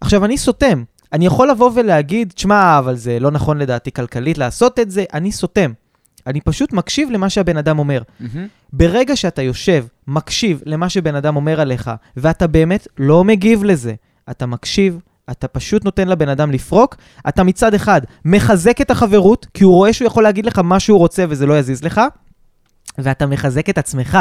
[0.01, 0.83] עכשיו, אני סותם.
[1.13, 5.31] אני יכול לבוא ולהגיד, תשמע, אבל זה לא נכון לדעתי כלכלית לעשות את זה, אני
[5.31, 5.71] סותם.
[6.27, 8.01] אני פשוט מקשיב למה שהבן אדם אומר.
[8.19, 8.47] מהמם.
[8.73, 13.93] ברגע שאתה יושב, מקשיב למה שבן אדם אומר עליך, ואתה באמת לא מגיב לזה,
[14.29, 14.99] אתה מקשיב,
[15.31, 16.95] אתה פשוט נותן לבן אדם לפרוק,
[17.27, 20.99] אתה מצד אחד מחזק את החברות, כי הוא רואה שהוא יכול להגיד לך מה שהוא
[20.99, 22.01] רוצה וזה לא יזיז לך,
[22.97, 24.17] ואתה מחזק את עצמך,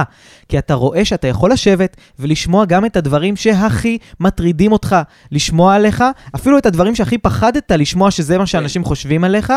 [0.48, 4.96] כי אתה רואה שאתה יכול לשבת ולשמוע גם את הדברים שהכי מטרידים אותך
[5.32, 9.52] לשמוע עליך, אפילו את הדברים שהכי פחדת לשמוע שזה מה שאנשים חושבים עליך,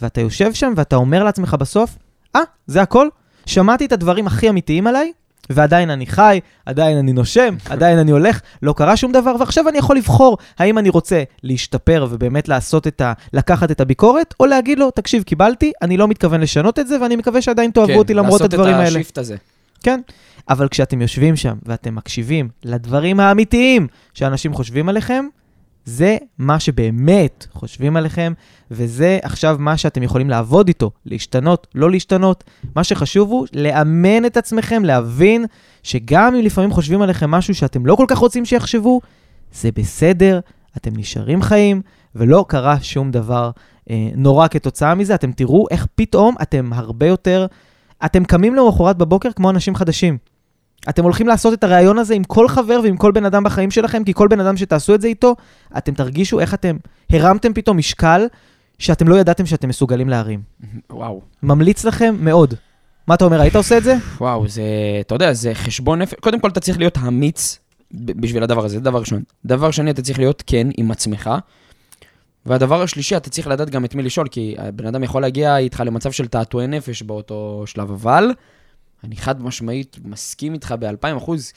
[0.00, 1.96] ואתה יושב שם ואתה אומר לעצמך בסוף,
[2.36, 3.08] אה, זה הכל?
[3.46, 5.12] שמעתי את הדברים הכי אמיתיים עליי,
[5.50, 9.78] ועדיין אני חי, עדיין אני נושם, עדיין אני הולך, לא קרה שום דבר, ועכשיו אני
[9.78, 13.12] יכול לבחור האם אני רוצה להשתפר ובאמת לעשות את ה...
[13.32, 17.16] לקחת את הביקורת, או להגיד לו, תקשיב, קיבלתי, אני לא מתכוון לשנות את זה, ואני
[17.16, 19.00] מקווה שעדיין תאהבו כן, אותי למרות הדברים לעשות האלה.
[19.00, 19.36] את השיפט הזה.
[19.82, 20.00] כן.
[20.48, 25.24] אבל כשאתם יושבים שם ואתם מקשיבים לדברים האמיתיים שאנשים חושבים עליכם,
[25.88, 28.32] זה מה שבאמת חושבים עליכם,
[28.70, 32.44] וזה עכשיו מה שאתם יכולים לעבוד איתו, להשתנות, לא להשתנות.
[32.76, 35.44] מה שחשוב הוא לאמן את עצמכם, להבין
[35.82, 39.00] שגם אם לפעמים חושבים עליכם משהו שאתם לא כל כך רוצים שיחשבו,
[39.52, 40.40] זה בסדר,
[40.76, 41.82] אתם נשארים חיים,
[42.14, 43.50] ולא קרה שום דבר
[43.90, 45.14] אה, נורא כתוצאה מזה.
[45.14, 47.46] אתם תראו איך פתאום אתם הרבה יותר...
[48.04, 50.18] אתם קמים למחרת בבוקר כמו אנשים חדשים.
[50.88, 54.04] אתם הולכים לעשות את הראיון הזה עם כל חבר ועם כל בן אדם בחיים שלכם,
[54.04, 55.36] כי כל בן אדם שתעשו את זה איתו,
[55.78, 56.76] אתם תרגישו איך אתם
[57.10, 58.26] הרמתם פתאום משקל
[58.78, 60.40] שאתם לא ידעתם שאתם מסוגלים להרים.
[60.90, 61.20] וואו.
[61.42, 62.54] ממליץ לכם מאוד.
[63.06, 63.96] מה אתה אומר, היית עושה את זה?
[64.20, 64.62] וואו, זה,
[65.00, 66.14] אתה יודע, זה חשבון נפש.
[66.20, 67.58] קודם כל, אתה צריך להיות אמיץ
[67.92, 69.22] בשביל הדבר הזה, זה דבר ראשון.
[69.44, 71.30] דבר שני, אתה צריך להיות כן עם עצמך,
[72.46, 75.82] והדבר השלישי, אתה צריך לדעת גם את מי לשאול, כי הבן אדם יכול להגיע איתך
[75.86, 78.30] למצב של תעתועי נפש באותו שלב, אבל
[79.04, 81.52] אני חד משמעית מסכים איתך באלפיים אחוז,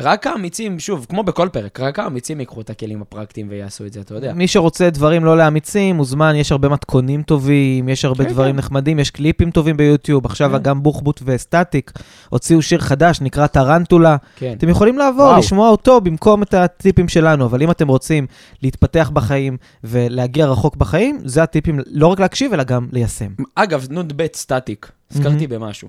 [0.00, 4.00] ורק האמיצים, שוב, כמו בכל פרק, רק האמיצים ייקחו את הכלים הפרקטיים ויעשו את זה,
[4.00, 4.32] אתה יודע.
[4.32, 8.58] מי שרוצה דברים לא לאמיצים, מוזמן, יש הרבה מתכונים טובים, יש הרבה כן, דברים כן.
[8.58, 10.26] נחמדים, יש קליפים טובים ביוטיוב.
[10.26, 10.62] עכשיו כן.
[10.62, 11.92] גם בוחבוט וסטטיק
[12.28, 14.16] הוציאו שיר חדש, נקרא טרנטולה.
[14.36, 14.54] כן.
[14.58, 15.38] אתם יכולים לעבור, וואו.
[15.38, 18.26] לשמוע אותו במקום את הטיפים שלנו, אבל אם אתם רוצים
[18.62, 23.30] להתפתח בחיים ולהגיע רחוק בחיים, זה הטיפים לא רק להקשיב, אלא גם ליישם.
[23.54, 25.88] אגב, נ"ב סטטיק, הזכרתי במשהו.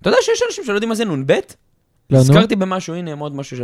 [0.00, 1.32] אתה יודע שיש אנשים שלא יודעים מה זה נ"ב?
[2.10, 2.22] לא, נו.
[2.22, 3.60] הזכרתי במשהו, הנה עוד משהו ש...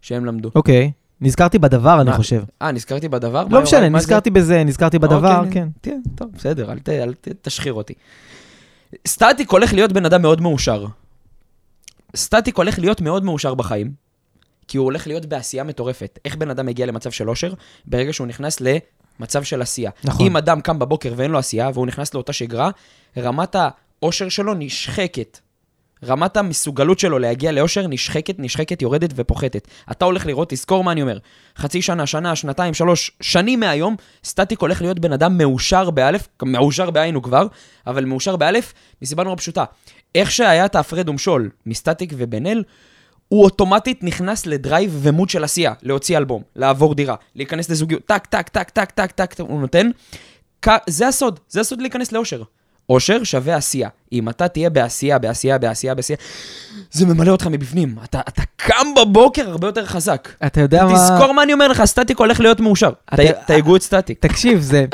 [0.00, 0.50] שהם למדו.
[0.54, 0.92] אוקיי.
[1.20, 2.12] נזכרתי בדבר, אני?
[2.12, 2.42] חושב.
[2.62, 3.44] אה, נזכרתי בדבר?
[3.50, 3.88] לא משנה?
[3.88, 5.68] נזכרתי בזה, נזכרתי בדבר, אוקיי, כן.
[5.82, 7.94] כן, טוב, בסדר, אל, ת, אל ת, תשחיר אותי.
[9.06, 10.86] סטטיק הולך להיות בן אדם מאוד מאושר.
[12.16, 13.92] סטטיק הולך להיות מאוד מאושר בחיים,
[14.68, 16.18] כי הוא הולך להיות בעשייה מטורפת.
[16.24, 17.52] איך בן אדם מגיע למצב של אושר?
[17.86, 19.90] ברגע שהוא נכנס למצב של עשייה.
[20.04, 20.26] נכון.
[20.26, 22.70] אם אדם קם בבוקר ואין לו עשייה, והוא נכנס לאותה שגרה,
[23.16, 23.56] רמת
[24.02, 25.38] האושר שלו נשחקת.
[26.06, 29.68] רמת המסוגלות שלו להגיע לאושר נשחקת, נשחקת, יורדת ופוחתת.
[29.90, 31.18] אתה הולך לראות, תזכור מה אני אומר.
[31.58, 36.90] חצי שנה, שנה, שנתיים, שלוש, שנים מהיום, סטטיק הולך להיות בן אדם מאושר באלף, מאושר
[36.90, 37.46] בעין הוא כבר,
[37.86, 39.64] אבל מאושר באלף, מסיבה נורא פשוטה.
[40.14, 42.62] איך שהיה את ההפרד ומשול מסטטיק ובן אל,
[43.28, 48.06] הוא אוטומטית נכנס ל drive ו mode של עשייה, להוציא אלבום, לעבור דירה, להיכנס לזוגיות,
[48.06, 49.90] טק, טק, טק, טק, טק, טק, הוא נותן.
[50.86, 52.42] זה הסוד, זה הסוד להיכנס לאושר.
[52.88, 53.88] אושר שווה עשייה.
[54.12, 56.18] אם אתה תהיה בעשייה, בעשייה, בעשייה, בעשייה,
[56.90, 57.94] זה ממלא אותך מבפנים.
[58.04, 60.28] אתה, אתה קם בבוקר הרבה יותר חזק.
[60.46, 60.94] אתה יודע מה...
[60.94, 62.90] תזכור מה אני אומר לך, סטטיק הולך להיות מאושר.
[63.14, 64.18] אתה- ת- תייגו את סטטיק.
[64.20, 64.84] תקשיב, זה,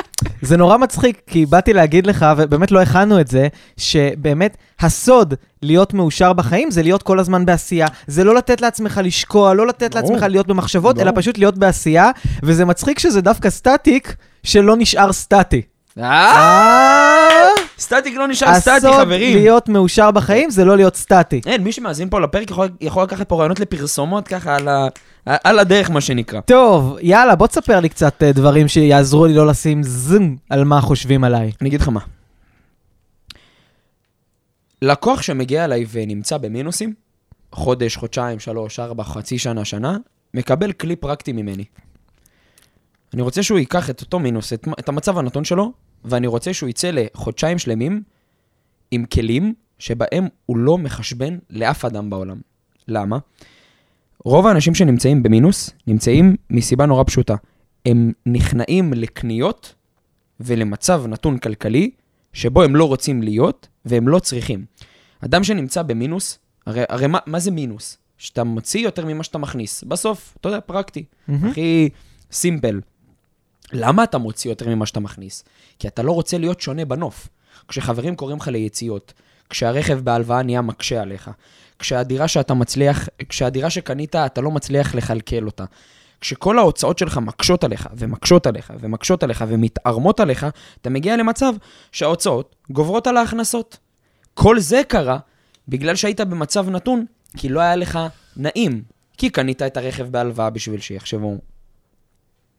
[0.41, 5.93] זה נורא מצחיק, כי באתי להגיד לך, ובאמת לא הכנו את זה, שבאמת הסוד להיות
[5.93, 7.87] מאושר בחיים זה להיות כל הזמן בעשייה.
[8.07, 10.11] זה לא לתת לעצמך לשקוע, לא לתת ברור.
[10.11, 11.07] לעצמך להיות במחשבות, ברור.
[11.07, 12.09] אלא פשוט להיות בעשייה,
[12.43, 15.61] וזה מצחיק שזה דווקא סטטיק שלא נשאר סטטי.
[15.99, 17.47] אה,
[17.81, 19.37] סטטיק לא נשאר סטטי, הסוד חברים.
[19.37, 21.41] להיות מאושר בחיים זה לא להיות סטטי.
[21.45, 24.87] אין, מי שמאזין פה לפרק יכול, יכול לקחת פה רעיונות לפרסומות ככה על, ה,
[25.25, 26.41] על הדרך, מה שנקרא.
[26.41, 30.81] טוב, יאללה, בוא תספר לי קצת אה, דברים שיעזרו לי לא לשים זום על מה
[30.81, 31.51] חושבים עליי.
[31.61, 31.99] אני אגיד לך מה.
[34.81, 36.93] לקוח שמגיע אליי ונמצא במינוסים,
[37.51, 39.97] חודש, חודשיים, שלוש, ארבע, חצי שנה, שנה,
[40.33, 41.63] מקבל כלי פרקטי ממני.
[43.13, 45.71] אני רוצה שהוא ייקח את אותו מינוס, את, את המצב הנתון שלו,
[46.05, 48.03] ואני רוצה שהוא יצא לחודשיים שלמים
[48.91, 52.37] עם כלים שבהם הוא לא מחשבן לאף אדם בעולם.
[52.87, 53.17] למה?
[54.25, 57.35] רוב האנשים שנמצאים במינוס נמצאים מסיבה נורא פשוטה.
[57.85, 59.75] הם נכנעים לקניות
[60.39, 61.91] ולמצב נתון כלכלי
[62.33, 64.65] שבו הם לא רוצים להיות והם לא צריכים.
[65.19, 67.97] אדם שנמצא במינוס, הרי, הרי מה, מה זה מינוס?
[68.17, 69.83] שאתה מוציא יותר ממה שאתה מכניס.
[69.83, 71.03] בסוף, אתה יודע, פרקטי.
[71.27, 71.49] מהמם.
[71.49, 71.89] הכי
[72.31, 72.79] סימפל.
[73.71, 75.43] למה אתה מוציא יותר ממה שאתה מכניס?
[75.79, 77.27] כי אתה לא רוצה להיות שונה בנוף.
[77.67, 79.13] כשחברים קוראים לך ליציאות,
[79.49, 81.31] כשהרכב בהלוואה נהיה מקשה עליך,
[81.79, 85.65] כשהדירה שאתה מצליח, כשהדירה שקנית, אתה לא מצליח לכלכל אותה.
[86.21, 90.45] כשכל ההוצאות שלך מקשות עליך, ומקשות עליך, ומקשות עליך, ומתערמות עליך,
[90.81, 91.53] אתה מגיע למצב
[91.91, 93.77] שההוצאות גוברות על ההכנסות.
[94.33, 95.17] כל זה קרה
[95.67, 97.05] בגלל שהיית במצב נתון,
[97.37, 97.99] כי לא היה לך
[98.37, 98.83] נעים.
[99.17, 101.37] כי קנית את הרכב בהלוואה בשביל שיחשבו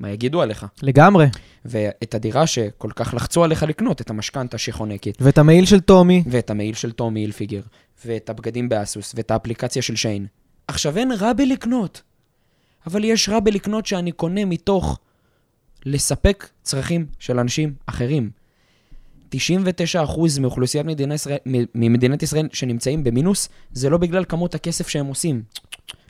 [0.02, 0.66] מה יגידו עליך.
[0.82, 1.26] לגמרי.
[1.64, 6.24] ואת הדירה שכל כך לחצו עליך לקנות, את המשכנתה שחונקת, ואת המעיל של טומי.
[6.26, 7.60] ואת המעיל של טומי הילפיגר,
[8.04, 10.26] ואת הבגדים באסוס, ואת האפליקציה של שיין.
[10.68, 12.02] עכשיו אין רע בלקנות,
[12.86, 14.98] אבל יש רע בלקנות שאני קונה מתוך
[15.86, 18.30] לספק צרכים של אנשים אחרים.
[19.34, 19.36] 99%
[20.40, 21.38] מאוכלוסיית מדינת ישראל,
[21.74, 25.42] ממדינת ישראל שנמצאים במינוס, זה לא בגלל כמות הכסף שהם עושים.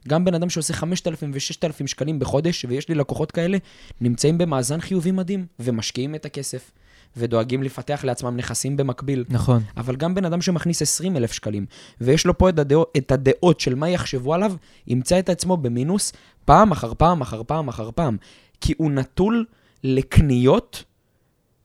[0.08, 3.58] גם בן אדם שעושה 5,000 ו-6,000 שקלים בחודש, ויש לי לקוחות כאלה,
[4.00, 6.70] נמצאים במאזן חיובי מדהים, ומשקיעים את הכסף,
[7.16, 9.24] ודואגים לפתח לעצמם נכסים במקביל.
[9.28, 9.62] נכון.
[9.76, 11.66] אבל גם בן אדם שמכניס 20 אלף שקלים,
[12.00, 14.52] ויש לו פה את הדעות, את הדעות של מה יחשבו עליו,
[14.86, 16.12] ימצא את עצמו במינוס
[16.44, 18.16] פעם אחר פעם אחר פעם אחר פעם.
[18.60, 19.44] כי הוא נטול
[19.84, 20.84] לקניות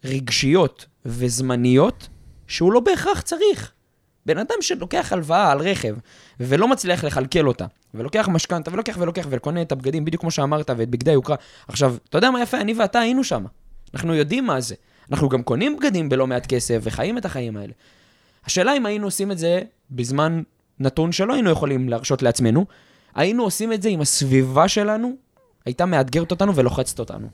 [0.03, 2.09] רגשיות וזמניות
[2.47, 3.71] שהוא לא בהכרח צריך.
[4.27, 5.95] בן אדם שלוקח הלוואה על רכב
[6.39, 10.89] ולא מצליח לכלכל אותה, ולוקח משכנתה ולוקח ולוקח וקונה את הבגדים בדיוק כמו שאמרת ואת
[10.89, 11.35] בגדי היוקרה.
[11.67, 12.61] עכשיו, אתה יודע מה יפה?
[12.61, 13.45] אני ואתה היינו שם.
[13.93, 14.75] אנחנו יודעים מה זה.
[15.11, 17.73] אנחנו גם קונים בגדים בלא מעט כסף וחיים את החיים האלה.
[18.45, 19.61] השאלה אם היינו עושים את זה
[19.91, 20.41] בזמן
[20.79, 22.65] נתון שלא היינו יכולים להרשות לעצמנו,
[23.15, 25.15] היינו עושים את זה אם הסביבה שלנו
[25.65, 27.27] הייתה מאתגרת אותנו ולוחצת אותנו.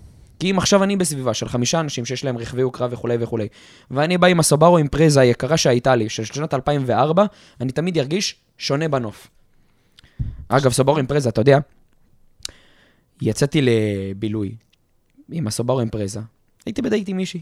[0.44, 3.48] כי אם עכשיו אני בסביבה של חמישה אנשים שיש להם רכבי יוקרה וכולי וכולי,
[3.92, 7.26] ואני בא עם הסובארו אימפרזה היקרה שהייתה לי, של שנת 2004,
[7.62, 9.28] אני תמיד ארגיש שונה בנוף.
[10.48, 11.60] אגב, סובארו אימפרזה, אתה יודע,
[13.22, 14.56] יצאתי לבילוי
[15.32, 16.20] עם הסובארו אימפרזה.
[16.66, 17.42] הייתי בדייט עם מישהי.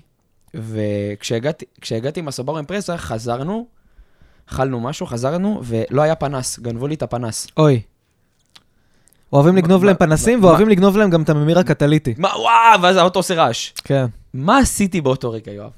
[0.53, 3.67] וכשהגעתי כשהגעתי עם הסובארו אימפרזה, חזרנו,
[4.45, 7.47] אכלנו משהו, חזרנו, ולא היה פנס, גנבו לי את הפנס.
[7.57, 7.81] אוי.
[9.33, 12.13] אוהבים לגנוב להם פנסים, ואוהבים לגנוב להם גם את הממיר הקטליטי.
[12.17, 13.71] מה, וואו, ואז האוטו עושה רעש.
[13.83, 14.05] כן.
[14.33, 15.71] מה עשיתי באותו רגע, יואב?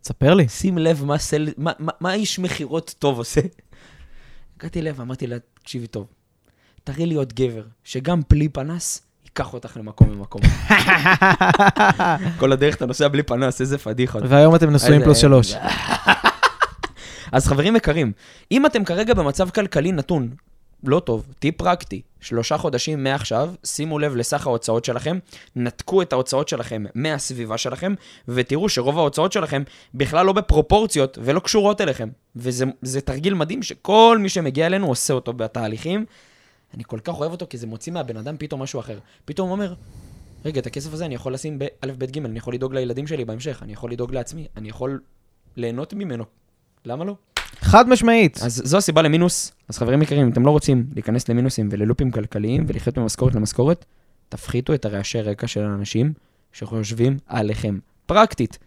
[0.00, 0.48] תספר לי.
[0.48, 1.48] שים לב מה, סל...
[1.58, 3.40] מה, מה, מה איש מכירות טוב עושה.
[4.58, 6.06] הגעתי לב, אמרתי לה, תקשיבי טוב,
[6.84, 10.42] תראי לי עוד גבר, שגם בלי פנס, ייקח אותך למקום למקום.
[12.38, 14.22] כל הדרך אתה נוסע בלי פנס, איזה פדיחות.
[14.28, 15.54] והיום אתם נשואים פלוס שלוש.
[17.32, 18.12] אז חברים יקרים,
[18.52, 20.30] אם אתם כרגע במצב כלכלי נתון,
[20.84, 25.18] לא טוב, טיפ פרקטי, שלושה חודשים מעכשיו, שימו לב לסך ההוצאות שלכם,
[25.56, 27.94] נתקו את ההוצאות שלכם מהסביבה שלכם,
[28.28, 29.62] ותראו שרוב ההוצאות שלכם
[29.94, 32.08] בכלל לא בפרופורציות ולא קשורות אליכם.
[32.36, 36.04] וזה זה תרגיל מדהים שכל מי שמגיע אלינו עושה אותו בתהליכים.
[36.74, 38.98] אני כל כך אוהב אותו, כי זה מוציא מהבן אדם פתאום משהו אחר.
[39.24, 39.74] פתאום הוא אומר,
[40.44, 43.24] רגע, את הכסף הזה אני יכול לשים באלף, בית, גימל, אני יכול לדאוג לילדים שלי
[43.24, 45.00] בהמשך, אני יכול לדאוג לעצמי, אני יכול
[45.56, 46.24] ליהנות ממנו.
[46.84, 47.16] למה לא?
[47.60, 48.38] חד משמעית.
[48.42, 49.52] אז זו הסיבה למינוס.
[49.68, 53.84] אז חברים יקרים, אם אתם לא רוצים להיכנס למינוסים וללופים כלכליים ולחיות ממשכורת למשכורת,
[54.28, 56.12] תפחיתו את הרעשי רקע של האנשים
[56.52, 57.78] שחושבים עליכם.
[58.06, 58.58] פרקטית.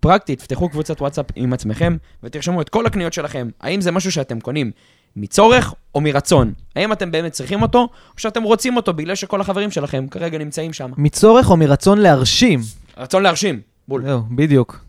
[0.00, 3.48] פרקטית, תפתחו קבוצת וואטסאפ עם עצמכם ותרשמו את כל הקניות שלכם.
[3.60, 4.70] האם זה משהו שאתם קונים
[5.16, 6.52] מצורך או מרצון?
[6.76, 10.72] האם אתם באמת צריכים אותו, או שאתם רוצים אותו בגלל שכל החברים שלכם כרגע נמצאים
[10.72, 10.90] שם?
[10.96, 12.60] מצורך או מרצון להרשים.
[12.96, 13.60] רצון להרשים.
[13.88, 14.02] בול.
[14.02, 14.80] זהו, בדיוק.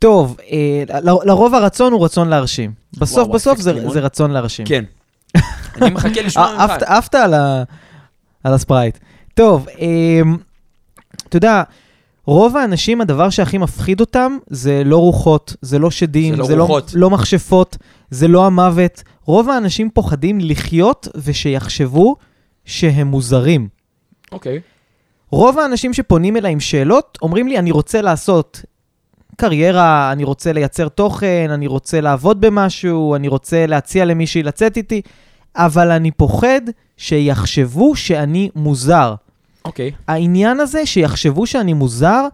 [0.00, 2.72] טוב, אה, ל- לרוב הרצון הוא רצון להרשים.
[2.98, 3.92] בסוף וואו, בסוף אפקט זה לימון.
[3.92, 4.66] זה רצון להרשים.
[4.66, 4.84] כן.
[5.82, 6.90] אני מחכה לשמוע אה, עפת- ממך.
[6.90, 7.62] עפת על ה-
[8.44, 8.98] על הספרייט.
[9.34, 10.36] טוב, אמ,
[11.28, 11.62] אתה יודע,
[12.26, 16.56] רוב האנשים, הדבר שהכי מפחיד אותם זה לא רוחות, זה לא שדים, זה לא זה
[16.56, 16.90] לא, רוחות.
[16.94, 17.76] לא מכשפות,
[18.10, 19.02] זה לא המוות.
[19.24, 22.16] רוב האנשים פוחדים לחיות ושיחשבו
[22.64, 23.68] שהם מוזרים.
[24.32, 24.60] אוקיי.
[25.30, 28.62] רוב האנשים שפונים אליי עם שאלות, אומרים לי, אני רוצה לעשות
[29.40, 35.02] קריירה, אני רוצה לייצר תוכן, אני רוצה לעבוד במשהו, אני רוצה להציע למישהי לצאת איתי,
[35.56, 36.60] אבל אני פוחד
[36.96, 39.14] שיחשבו שאני מוזר.
[39.64, 39.90] אוקיי.
[40.08, 42.26] העניין הזה שיחשבו שאני מוזר,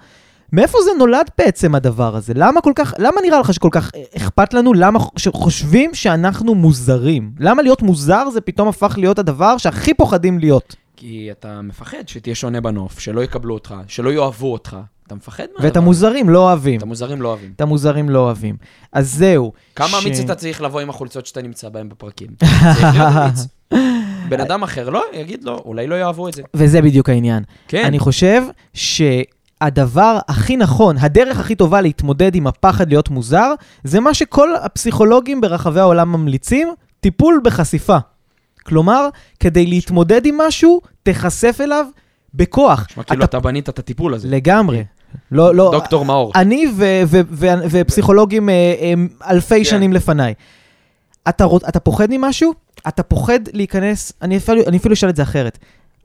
[0.52, 2.32] מאיפה זה נולד בעצם הדבר הזה?
[2.36, 4.74] למה כל כך, למה נראה לך שכל כך אכפת לנו?
[4.74, 7.32] למה שחושבים שאנחנו מוזרים?
[7.38, 10.76] למה להיות מוזר זה פתאום הפך להיות הדבר שהכי פוחדים להיות?
[10.96, 14.76] כי אתה מפחד שתהיה שונה בנוף, שלא יקבלו אותך, שלא יאהבו אותך.
[15.06, 15.64] אתה מפחד מהדבר.
[15.64, 16.78] ואת המוזרים לא אוהבים.
[16.78, 17.52] את המוזרים לא אוהבים.
[17.56, 18.56] את המוזרים לא אוהבים.
[18.92, 19.52] אז זהו.
[19.76, 22.28] כמה אמיץ אתה צריך לבוא עם החולצות שאתה נמצא בהן בפרקים?
[22.38, 23.46] צריך להיות אמיץ.
[24.28, 26.42] בן אדם אחר לא, יגיד לו, אולי לא יאהבו את זה.
[26.54, 27.42] וזה בדיוק העניין.
[27.68, 27.84] כן.
[27.84, 28.42] אני חושב
[28.74, 33.52] שהדבר הכי נכון, הדרך הכי טובה להתמודד עם הפחד להיות מוזר,
[33.84, 36.68] זה מה שכל הפסיכולוגים ברחבי העולם ממליצים,
[37.00, 37.96] טיפול בחשיפה.
[38.66, 39.08] כלומר,
[39.40, 41.86] כדי להתמודד עם משהו, תיחשף אליו
[42.34, 42.86] בכוח.
[42.90, 44.28] נשמע כאילו אתה בנית את הטיפול הזה.
[44.28, 44.82] לגמרי.
[45.32, 46.32] לא, לא, דוקטור מאור.
[46.34, 48.94] אני ו- ו- ו- ופסיכולוגים אה, אה,
[49.30, 49.64] אלפי כן.
[49.64, 50.34] שנים לפניי.
[51.28, 52.54] אתה, רוצ- אתה פוחד ממשהו?
[52.88, 55.58] אתה פוחד להיכנס, אני אפילו, אני אפילו אשאל את זה אחרת.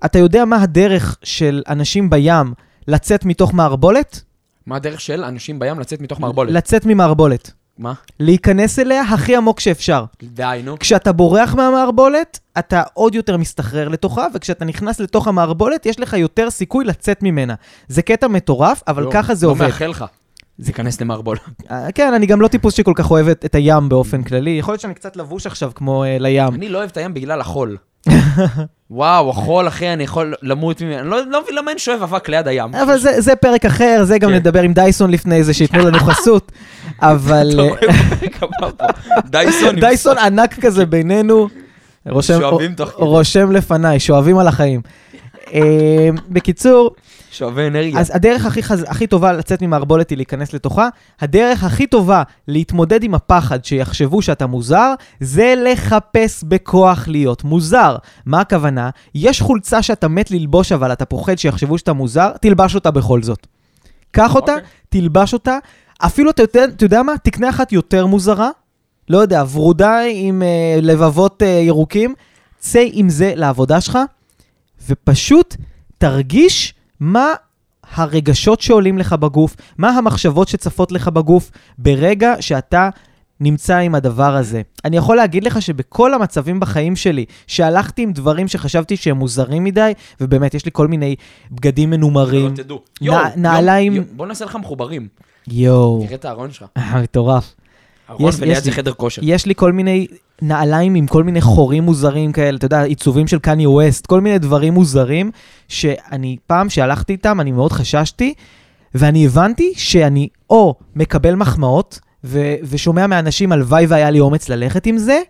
[0.05, 2.53] אתה יודע מה הדרך של אנשים בים
[2.87, 4.21] לצאת מתוך מערבולת?
[4.65, 6.51] מה הדרך של אנשים בים לצאת מתוך מערבולת?
[6.51, 7.51] לצאת ממערבולת.
[7.81, 7.93] מה?
[8.19, 10.05] להיכנס אליה הכי עמוק שאפשר.
[10.23, 10.79] די, נו.
[10.79, 16.49] כשאתה בורח מהמערבולת, אתה עוד יותר מסתחרר לתוכה, וכשאתה נכנס לתוך המערבולת, יש לך יותר
[16.49, 17.55] סיכוי לצאת ממנה.
[17.87, 19.65] זה קטע מטורף, אבל לא, ככה זה לא עובד.
[19.65, 20.05] מאחל לך.
[20.59, 21.41] להיכנס למערבולת.
[21.71, 24.51] אה, כן, אני גם לא טיפוס שכל כך אוהב את, הים באופן כללי.
[24.51, 26.53] יכול להיות שאני קצת לבוש עכשיו כמו uh, לים.
[26.53, 27.77] אני לא אוהב את הים בגלל החול.
[28.91, 30.99] וואו, החול, אחי, אני יכול למות ממנו.
[30.99, 32.75] אני לא לא מבין למה אין שואב אבק ליד הים.
[32.75, 34.35] אבל זה, זה פרק אחר, זה גם כן.
[34.35, 36.51] נדבר עם דייסון לפני זה, שייתנו לנו חסות.
[37.01, 38.69] אבל אה.
[39.25, 39.79] דייסון.
[39.79, 41.47] דייסון ענק כזה בינינו.
[42.09, 42.39] רושם.
[42.93, 44.81] רושם לפניי, שואבים על החיים.
[45.53, 46.91] אה, בקיצור,
[47.31, 47.99] שואבי אנרגיה.
[47.99, 48.85] אז הדרך הכי, חז...
[48.87, 50.89] הכי טובה לצאת ממערבולת היא להיכנס לתוכה.
[51.19, 57.95] הדרך הכי טובה להתמודד עם הפחד שיחשבו שאתה מוזר, זה לחפש בכוח להיות מוזר.
[58.25, 58.89] מה הכוונה?
[59.15, 63.47] יש חולצה שאתה מת ללבוש אבל אתה פוחד שיחשבו שאתה מוזר, תלבש אותה בכל זאת.
[64.11, 64.67] קח אותה, אוקיי.
[64.89, 65.57] תלבש אותה.
[66.05, 67.13] אפילו אתה יודע, אתה יודע מה?
[67.23, 68.49] תקנה אחת יותר מוזרה.
[69.09, 72.15] לא יודע, ורודה עם אה, לבבות אה, ירוקים.
[72.59, 73.99] צא עם זה לעבודה שלך,
[74.89, 75.55] ופשוט
[75.97, 77.27] תרגיש מה
[77.93, 82.89] הרגשות שעולים לך בגוף, מה המחשבות שצפות לך בגוף ברגע שאתה
[83.39, 84.61] נמצא עם הדבר הזה.
[84.85, 89.91] אני יכול להגיד לך שבכל המצבים בחיים שלי, שהלכתי עם דברים שחשבתי שהם מוזרים מדי,
[90.21, 91.15] ובאמת, יש לי כל מיני
[91.51, 92.45] בגדים מנומרים.
[92.51, 92.81] לא תדעו.
[93.01, 95.07] יואו, נעליים- יואו, בוא נעשה לך מחוברים.
[95.47, 96.65] יואו, תראה את הארון שלך.
[96.77, 97.55] אה, מטורף.
[98.09, 99.21] ארון וליד זה חדר כושר.
[99.25, 100.07] יש לי כל מיני
[100.41, 104.39] נעליים עם כל מיני חורים מוזרים כאלה, אתה יודע, עיצובים של קניה ווסט, כל מיני
[104.39, 105.31] דברים מוזרים,
[105.67, 108.33] שאני, פעם שהלכתי איתם, אני מאוד חששתי,
[108.95, 114.97] ואני הבנתי שאני או מקבל מחמאות, ו- ושומע מאנשים, הלוואי והיה לי אומץ ללכת עם
[114.97, 115.21] זה,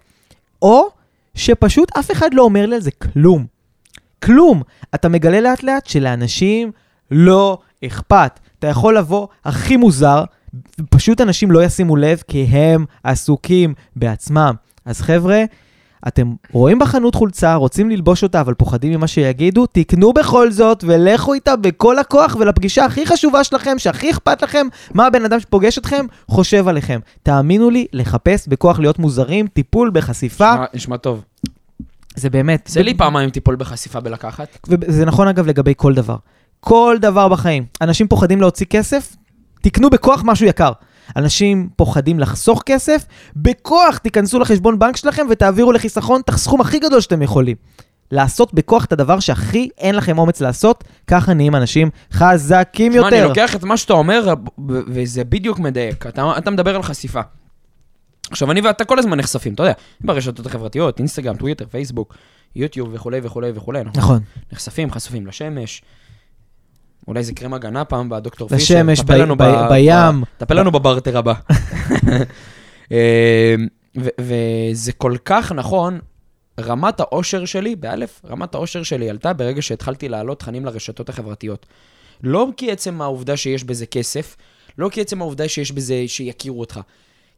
[0.62, 0.88] או
[1.36, 3.45] שפשוט אף אחד לא אומר לי על זה כלום.
[4.24, 4.62] כלום.
[4.95, 6.71] אתה מגלה לאט לאט שלאנשים
[7.12, 8.39] לא אכפת.
[8.60, 10.24] אתה יכול לבוא הכי מוזר,
[10.89, 14.54] פשוט אנשים לא ישימו לב כי הם עסוקים בעצמם.
[14.86, 15.44] אז חבר'ה,
[16.08, 21.34] אתם רואים בחנות חולצה, רוצים ללבוש אותה, אבל פוחדים ממה שיגידו, תקנו בכל זאת ולכו
[21.34, 26.06] איתה בכל הכוח ולפגישה הכי חשובה שלכם, שהכי אכפת לכם, מה הבן אדם שפוגש אתכם
[26.28, 27.00] חושב עליכם.
[27.24, 31.24] תאמינו לי, לחפש בכוח להיות מוזרים, טיפול בחשיפה, נשמע- טוב.
[32.15, 32.70] זה באמת...
[32.74, 34.58] זה לי פעמיים טיפול בחשיפה בלקחת.
[34.70, 36.15] וזה נכון אגב לגבי כל דבר.
[36.60, 37.65] כל דבר בחיים.
[37.82, 39.15] אנשים פוחדים להוציא כסף,
[39.62, 40.72] תקנו בכוח משהו יקר.
[41.15, 47.02] אנשים פוחדים לחסוך כסף, בכוח תיכנסו לחשבון בנק שלכם ותעבירו לחיסכון את הסכום הכי גדול
[47.02, 47.56] שאתם יכולים.
[48.12, 53.28] לעשות בכוח את הדבר שהכי אין לכם אומץ לעשות, ככה נהיים אנשים חזקים אני יותר.
[53.28, 54.34] לוקח את מה שאתה אומר,
[54.67, 56.08] וזה בדיוק מדייק.
[56.08, 57.21] אתה, אתה מדבר על חשיפה.
[58.32, 62.15] עכשיו, אני ואתה כל הזמן נחשפים, אתה יודע, ברשתות החברתיות, אינסטגרם, טוויטר, פייסבוק,
[62.56, 63.80] יוטיוב וכולי וכולי וכולי.
[63.95, 64.19] נכון.
[64.54, 65.82] נחשפים, חשופים לשמש.
[67.07, 68.75] אולי זה קרם הגנה פעם בדוקטור פישר.
[68.75, 70.23] לשמש, טפל ב- לנו ב- ב- בים.
[70.37, 71.33] טפל לנו בברטר הבא.
[74.01, 75.99] ו- וזה כל כך נכון,
[76.59, 81.65] רמת האושר שלי, באלף, רמת האושר שלי עלתה ברגע שהתחלתי להעלות תכנים לרשתות החברתיות.
[82.23, 84.35] לא כי עצם העובדה שיש בזה כסף,
[84.77, 86.79] לא כי עצם העובדה שיש בזה שיכירו אותך.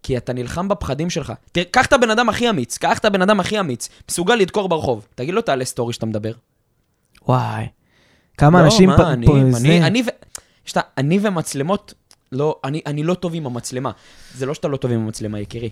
[0.03, 1.33] כי אתה נלחם בפחדים שלך.
[1.51, 4.69] תראה, קח את הבן אדם הכי אמיץ, קח את הבן אדם הכי אמיץ, מסוגל לדקור
[4.69, 5.07] ברחוב.
[5.15, 6.31] תגיד לו, תעלה סטורי שאתה מדבר.
[7.27, 7.65] וואי.
[8.37, 9.11] כמה לא, אנשים מה, פה...
[9.13, 10.05] אני, פה אני, זה- אני, ו...
[10.65, 11.93] שאתה, אני ומצלמות,
[12.31, 13.91] לא, אני, אני לא טוב עם המצלמה.
[14.35, 15.69] זה לא שאתה לא טוב עם המצלמה, יקירי.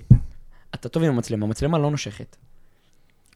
[0.75, 2.35] אתה טוב עם המצלמה, המצלמה לא נושכת.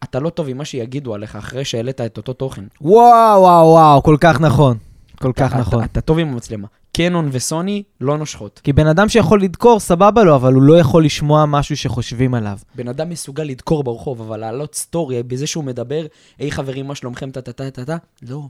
[0.04, 2.64] אתה לא טוב עם מה שיגידו עליך אחרי שהעלית את אותו תוכן.
[2.82, 4.78] וואו, וואו, וואו, כל כך נכון.
[5.22, 5.80] כל כך אתה, נכון.
[5.80, 6.68] אתה, אתה טוב עם המצלמה.
[6.98, 8.62] קנון וסוני לא נושכות.
[8.64, 12.58] כי בן אדם שיכול לדקור, סבבה לו, אבל הוא לא יכול לשמוע משהו שחושבים עליו.
[12.76, 16.06] בן אדם מסוגל לדקור ברחוב, אבל להעלות סטורי בזה שהוא מדבר,
[16.40, 17.98] היי חברים, מה שלומכם, טה-טה-טה-טה?
[18.22, 18.42] לא.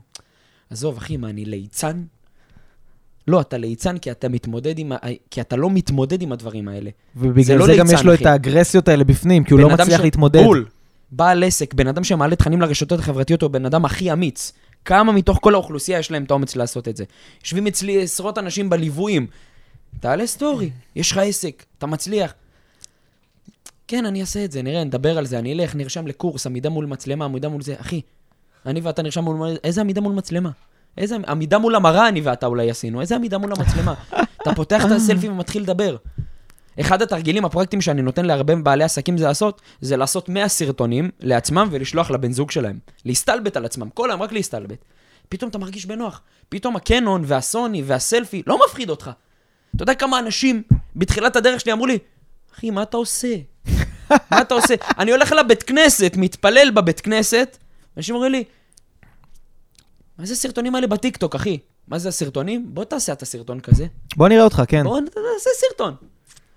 [0.70, 2.02] עזוב, אחי, מה, אני ליצן?
[3.28, 4.96] לא, אתה ליצן כי אתה מתמודד עם ה...
[5.30, 6.90] כי אתה לא מתמודד עם הדברים האלה.
[7.16, 8.22] ובגלל זה זה, לא גם ליצן, יש לו אחי.
[8.22, 10.42] את האגרסיות האלה בפנים, כי הוא לא בן מצליח ש- להתמודד.
[10.42, 10.66] בול.
[11.10, 14.52] בעל עסק, בן אדם שמעלה תכנים לרשתות החברתיות הוא הבן אדם הכי אמיץ.
[14.84, 17.04] כמה מתוך כל האוכלוסייה יש להם את האומץ לעשות את זה?
[17.42, 19.26] יושבים אצלי עשרות אנשים בליוויים.
[20.00, 22.34] תעלה סטורי, יש לך עסק, אתה מצליח.
[23.88, 26.86] כן, אני אעשה את זה, נראה, נדבר על זה, אני אלך, נרשם לקורס, עמידה מול
[26.86, 27.74] מצלמה, עמידה מול זה.
[27.80, 28.00] אחי,
[28.66, 29.56] אני ואתה נרשם מול...
[29.64, 30.50] איזה עמידה מול מצלמה?
[30.98, 33.00] איזה עמידה מול המראה אני ואתה אולי עשינו?
[33.00, 33.94] איזה עמידה מול המצלמה?
[34.42, 35.96] אתה פותח את הסלפי ומתחיל לדבר.
[36.80, 41.68] אחד התרגילים הפרקטיים שאני נותן להרבה בעלי עסקים זה לעשות, זה לעשות 100 סרטונים לעצמם
[41.70, 42.78] ולשלוח לבן זוג שלהם.
[43.04, 44.84] להסתלבט על עצמם, כל היום רק להסתלבט.
[45.28, 46.22] פתאום אתה מרגיש בנוח.
[46.48, 49.10] פתאום הקנון והסוני והסלפי לא מפחיד אותך.
[49.76, 50.62] אתה יודע כמה אנשים
[50.96, 51.98] בתחילת הדרך שלי אמרו לי,
[52.54, 53.36] אחי, מה אתה עושה?
[54.10, 54.74] מה אתה עושה?
[54.98, 57.58] אני הולך לבית כנסת, מתפלל בבית כנסת,
[57.96, 58.44] אנשים אומרים לי,
[60.18, 61.58] מה זה הסרטונים האלה בטיקטוק, אחי?
[61.88, 62.74] מה זה הסרטונים?
[62.74, 63.86] בוא תעשה אתה סרטון כזה.
[64.16, 64.84] בוא נראה אותך, כן.
[64.84, 65.94] בוא נעשה סרטון.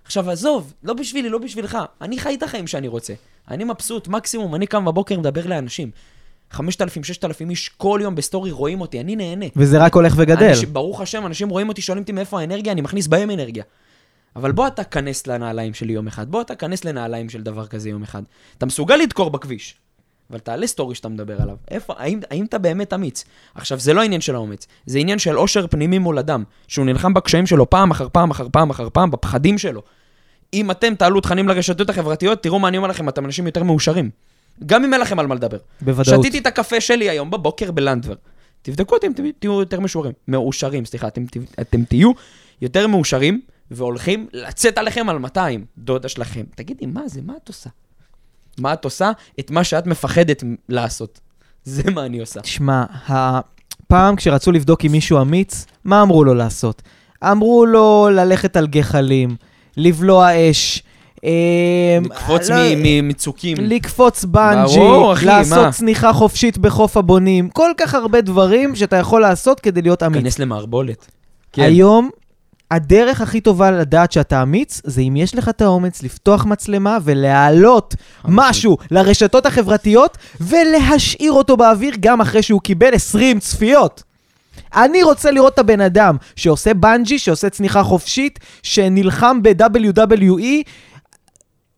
[0.03, 1.77] עכשיו, עזוב, לא בשבילי, לא בשבילך.
[2.01, 3.13] אני חי את החיים שאני רוצה.
[3.47, 5.91] אני מבסוט, מקסימום, אני קם בבוקר, מדבר לאנשים.
[6.51, 9.45] 5,000, 6,000 איש כל יום בסטורי רואים אותי, אני נהנה.
[9.55, 10.45] וזה רק הולך וגדל.
[10.45, 13.63] אנשים, ברוך השם, אנשים רואים אותי, שואלים אותי מאיפה האנרגיה, אני מכניס בהם אנרגיה.
[14.35, 17.89] אבל בוא אתה כנס לנעליים שלי יום אחד, בוא אתה כנס לנעליים של דבר כזה
[17.89, 18.23] יום אחד.
[18.57, 19.75] אתה מסוגל לדקור בכביש,
[20.29, 21.55] אבל תעלה סטורי שאתה מדבר עליו.
[21.71, 23.23] איפה, האם, האם אתה באמת אמיץ?
[23.55, 27.13] עכשיו, זה לא עניין של האומץ, זה עניין של עושר פנימי מול אדם, שהוא נלחם
[27.13, 29.81] בקשיים שלו פעם אחר פעם אחר פעם אחר פעם, בפחדים שלו.
[30.53, 34.09] אם אתם תעלו תכנים לרשתות החברתיות, תראו מה אני אומר לכם, אתם אנשים יותר מאושרים.
[34.65, 35.57] גם אם אין לכם על מה לדבר.
[35.81, 36.19] בוודאות.
[36.19, 38.15] שתיתי את הקפה שלי היום בבוקר בלנדבר.
[38.61, 40.13] תבדקו אותי, אתם תהיו יותר מאושרים.
[40.27, 41.23] מאושרים, סליחה, אתם,
[41.61, 42.11] אתם תהיו
[42.61, 46.43] יותר מאושרים והולכים לצאת עליכם על 200, דודה שלכם.
[46.55, 47.21] תגידי, מה זה?
[47.21, 47.69] מה את עושה?
[48.59, 49.11] מה את עושה?
[49.39, 51.19] את מה שאת מפחדת לעשות.
[51.63, 52.41] זה מה אני עושה.
[52.41, 56.81] תשמע, הפעם כשרצו לבדוק אם מישהו אמיץ, מה אמרו לו לעשות?
[57.23, 59.35] אמרו לו ללכת על גחלים,
[59.77, 60.83] לבלוע אש,
[61.25, 61.29] אה,
[62.05, 63.57] לקפוץ לא- ממצוקים.
[63.59, 64.79] לקפוץ בנג'י,
[65.25, 65.69] לעשות?
[65.73, 70.23] צניחה חופשית בחוף הבונים, כל כך הרבה דברים שאתה יכול לעשות כדי להיות אמיץ.
[70.23, 71.11] כנס למערבולת.
[71.53, 71.61] כן.
[71.61, 72.09] היום,
[72.71, 77.95] הדרך הכי טובה לדעת שאתה אמיץ, זה אם יש לך את האומץ לפתוח מצלמה ולהעלות
[78.25, 84.03] משהו לרשתות החברתיות ולהשאיר אותו באוויר גם אחרי שהוא קיבל 20 צפיות.
[84.75, 90.63] אני רוצה לראות את הבן אדם שעושה בנג'י, שעושה צניחה חופשית, שנלחם ב-WWE,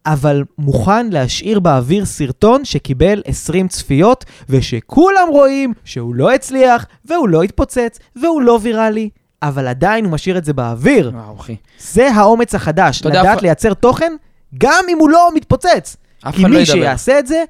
[0.05, 7.43] אבל מוכן להשאיר באוויר סרטון שקיבל 20 צפיות, ושכולם רואים שהוא לא הצליח, והוא לא
[7.43, 9.09] התפוצץ, והוא לא ויראלי,
[9.43, 11.11] אבל עדיין הוא משאיר את זה באוויר.
[11.13, 11.55] וואו, אחי.
[11.79, 14.13] זה האומץ החדש, לדעת אף- לייצר תוכן,
[14.57, 15.97] גם אם הוא לא מתפוצץ.
[16.23, 16.73] אף כי אחד לא מי ידבר.
[16.73, 17.43] שיעשה את זה,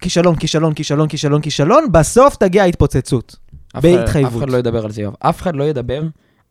[0.00, 3.36] כישלון, כישלון, כישלון, כישלון, כישלון, בסוף תגיע ההתפוצצות.
[3.74, 4.32] בהתחייבות.
[4.32, 5.14] אף אחד לא ידבר על זה, יואב.
[5.18, 6.02] אף אחד לא ידבר,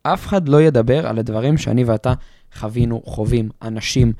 [0.02, 2.12] אף אחד לא ידבר על הדברים שאני ואתה
[2.58, 4.12] חווינו, חווים, אנשים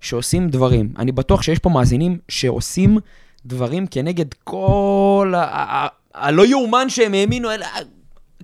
[0.00, 0.88] שעושים דברים.
[0.98, 2.98] אני בטוח שיש פה מאזינים שעושים
[3.46, 5.42] דברים כנגד כל ה...
[5.42, 7.66] ה- ה- הלא יאומן שהם האמינו, אלא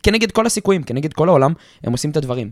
[0.02, 1.52] כנגד כל הסיכויים, כנגד כל העולם,
[1.84, 2.50] הם עושים את הדברים.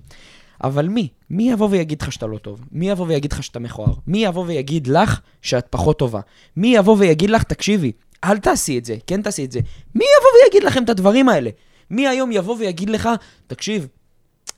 [0.64, 1.08] אבל מי?
[1.30, 2.60] מי יבוא ויגיד לך שאתה לא טוב?
[2.72, 3.92] מי יבוא ויגיד לך שאתה מכוער?
[4.06, 6.20] מי יבוא ויגיד לך שאת פחות טובה?
[6.56, 7.92] מי יבוא ויגיד לך, תקשיבי,
[8.24, 9.60] אל תעשי את זה, כן תעשי את זה.
[9.94, 11.50] מי יבוא ויגיד לכם את הדברים האלה?
[11.90, 13.08] מי היום יבוא ויגיד לך,
[13.46, 13.86] תקשיב,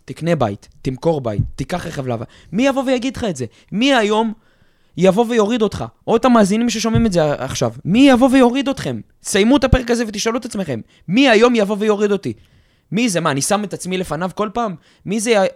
[0.04, 2.24] תקנה בית, תמכור בית, תיקח רכב לבה.
[2.52, 3.44] מי יבוא ויגיד לך את זה?
[3.72, 4.32] מי היום
[4.96, 5.84] יבוא ויוריד אותך?
[6.06, 7.72] או את המאזינים ששומעים את זה עכשיו.
[7.84, 9.00] מי יבוא ויוריד אתכם?
[9.22, 10.80] סיימו את הפרק הזה ותשאלו את עצמכם.
[11.08, 12.32] מי היום יבוא ויוריד אותי?
[12.92, 13.20] מי זה?
[13.20, 14.74] מה, אני שם את עצמי לפניו כל פעם?
[15.06, 15.46] מי זה?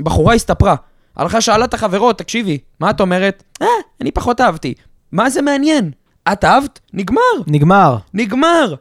[0.00, 0.74] בחורה הסתפרה.
[1.16, 3.42] הלכה שאלה את החברות, תקשיבי, מה את אומרת?
[3.62, 3.66] אה,
[4.00, 4.74] אני פחות אהבתי.
[5.12, 5.90] מה זה מעניין?
[6.32, 6.80] את אהבת?
[6.92, 7.20] נגמר.
[7.46, 7.96] נגמר.
[8.14, 8.74] נגמר!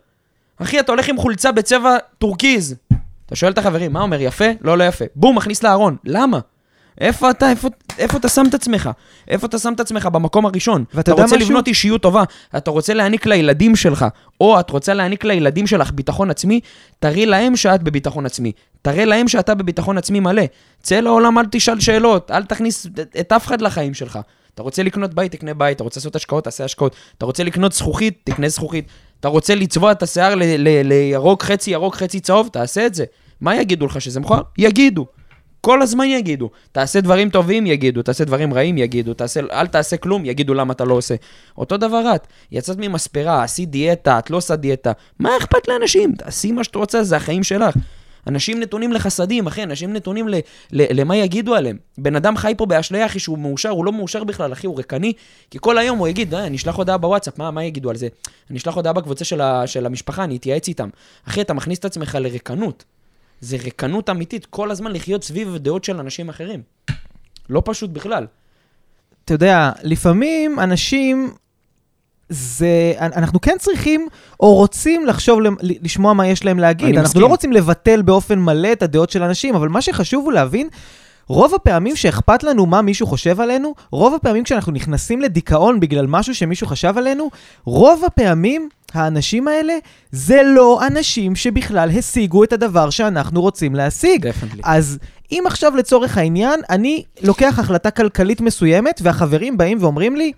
[0.62, 2.76] אחי, אתה הולך עם חולצה בצבע טורקיז.
[3.26, 4.46] אתה שואל את החברים, מה אומר, יפה?
[4.62, 5.06] לא, לא יפה.
[5.16, 5.96] בום, מכניס לארון.
[6.04, 6.40] למה?
[7.02, 8.90] איפה אתה, איפה, איפה אתה שם את עצמך?
[9.28, 10.84] איפה אתה שם את עצמך במקום הראשון?
[10.94, 11.50] ואתה אתה יודע רוצה משהו?
[11.50, 12.24] לבנות אישיות טובה,
[12.58, 14.06] אתה רוצה להעניק לילדים שלך,
[14.42, 16.60] או את רוצה להעניק לילדים שלך ביטחון עצמי,
[17.00, 18.52] תראי להם שאת בביטחון עצמי.
[18.82, 20.44] תראה להם שאתה בביטחון עצמי מלא.
[20.82, 22.88] צא לעולם, אל תשאל שאלות, אל תכניס
[23.20, 24.20] את, אף אחד לחיים שלך.
[24.54, 26.96] אתה רוצה לקנות בית, תקנה בית, אתה רוצה לעשות השקעות, תעשה השקעות.
[27.18, 28.86] אתה רוצה לקנות זכוכית, תקנה זכוכית.
[29.20, 33.06] אתה רוצה לצבוע את השיער ל- ל- לירוק חצי ירוק חצי צהוב, תעשה את זה.
[33.42, 34.42] מה יגידו לך, שזה מכוער?
[34.58, 35.06] יגידו.
[35.66, 36.50] כל הזמן יגידו.
[36.72, 38.02] תעשה דברים טובים, יגידו.
[38.02, 39.14] תעשה דברים רעים, יגידו.
[39.14, 41.16] תעשה, אל תעשה כלום, יגידו למה אתה לא עושה.
[41.58, 42.28] אותו דבר את.
[42.52, 44.92] יצאת ממספרה, עשית דיאטה, את לא עושה דיאטה.
[45.20, 46.16] מה אכפת לאנשים?
[46.16, 47.76] תעשי מה שאת רוצה, זה החיים שלך.
[48.28, 50.36] אנשים נתונים לחסדים, אחי, אנשים נתונים ל,
[50.72, 51.78] ל, למה יגידו עליהם.
[51.98, 55.14] בן אדם חי פה באשליה, אחי, שהוא מאושר, הוא לא מאושר בכלל, אחי, הוא ריקני,
[55.52, 58.08] כי כל היום הוא יגיד, אה, אני אשלח הודעה בוואטסאפ, מה, מה יגידו על זה?
[58.50, 60.90] אני אשלח הודעה בקבוצה של, ה, של המשפחה, אני אתייעץ איתם.
[61.28, 62.84] אחי, אתה מכניס את עצמך לריקנות.
[63.46, 66.62] זה ריקנות אמיתית, כל הזמן לחיות סביב דעות של אנשים אחרים.
[67.50, 68.28] לא פשוט בכלל.
[69.26, 71.34] אתה יודע, לפעמים אנשים,
[72.30, 74.08] זה, אנחנו כן צריכים
[74.40, 76.88] או רוצים לחשוב, לשמוע מה יש להם להגיד.
[76.88, 77.22] אנחנו מסכים.
[77.22, 80.70] לא רוצים לבטל באופן מלא את הדעות של אנשים, אבל מה שחשוב הוא להבין,
[81.28, 86.36] רוב הפעמים שאכפת לנו מה מישהו חושב עלינו, רוב הפעמים כשאנחנו נכנסים לדיכאון בגלל משהו
[86.36, 87.30] שמישהו חשב עלינו,
[87.66, 89.74] רוב הפעמים האנשים האלה
[90.12, 94.28] זה לא אנשים שבכלל השיגו את הדבר שאנחנו רוצים להשיג.
[94.28, 94.62] דפנטלי.
[94.66, 94.98] אז
[95.32, 100.32] אם עכשיו לצורך העניין, אני לוקח החלטה כלכלית מסוימת, והחברים באים ואומרים לי,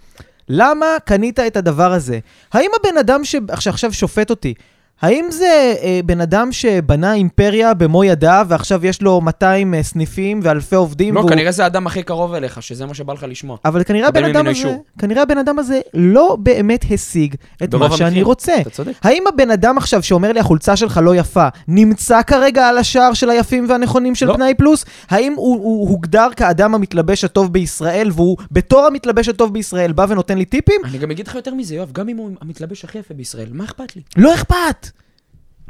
[0.49, 2.19] למה קנית את הדבר הזה?
[2.53, 4.53] האם הבן אדם ש- שעכשיו שופט אותי,
[5.01, 5.45] האם זה
[5.81, 11.15] אה, בן אדם שבנה אימפריה במו ידיו, ועכשיו יש לו 200 אה, סניפים ואלפי עובדים?
[11.15, 13.57] לא, והוא- כנראה זה האדם הכי קרוב אליך, שזה מה שבא לך לשמוע.
[13.65, 14.75] אבל כנראה הבן אדם הזה.
[14.99, 18.25] כנראה הבן אדם הזה לא באמת השיג את מה שאני המקרים.
[18.25, 18.55] רוצה.
[18.61, 18.91] אתה צודק.
[19.03, 23.29] האם הבן אדם עכשיו שאומר לי החולצה שלך לא יפה, נמצא כרגע על השער של
[23.29, 24.33] היפים והנכונים של לא.
[24.33, 24.85] פנאי פלוס?
[25.09, 30.37] האם הוא, הוא הוגדר כאדם המתלבש הטוב בישראל, והוא בתור המתלבש הטוב בישראל בא ונותן
[30.37, 30.81] לי טיפים?
[30.85, 33.63] אני גם אגיד לך יותר מזה, יואב, גם אם הוא המתלבש הכי יפה בישראל, מה
[33.63, 34.01] אכפת לי?
[34.17, 34.86] לא אכפת!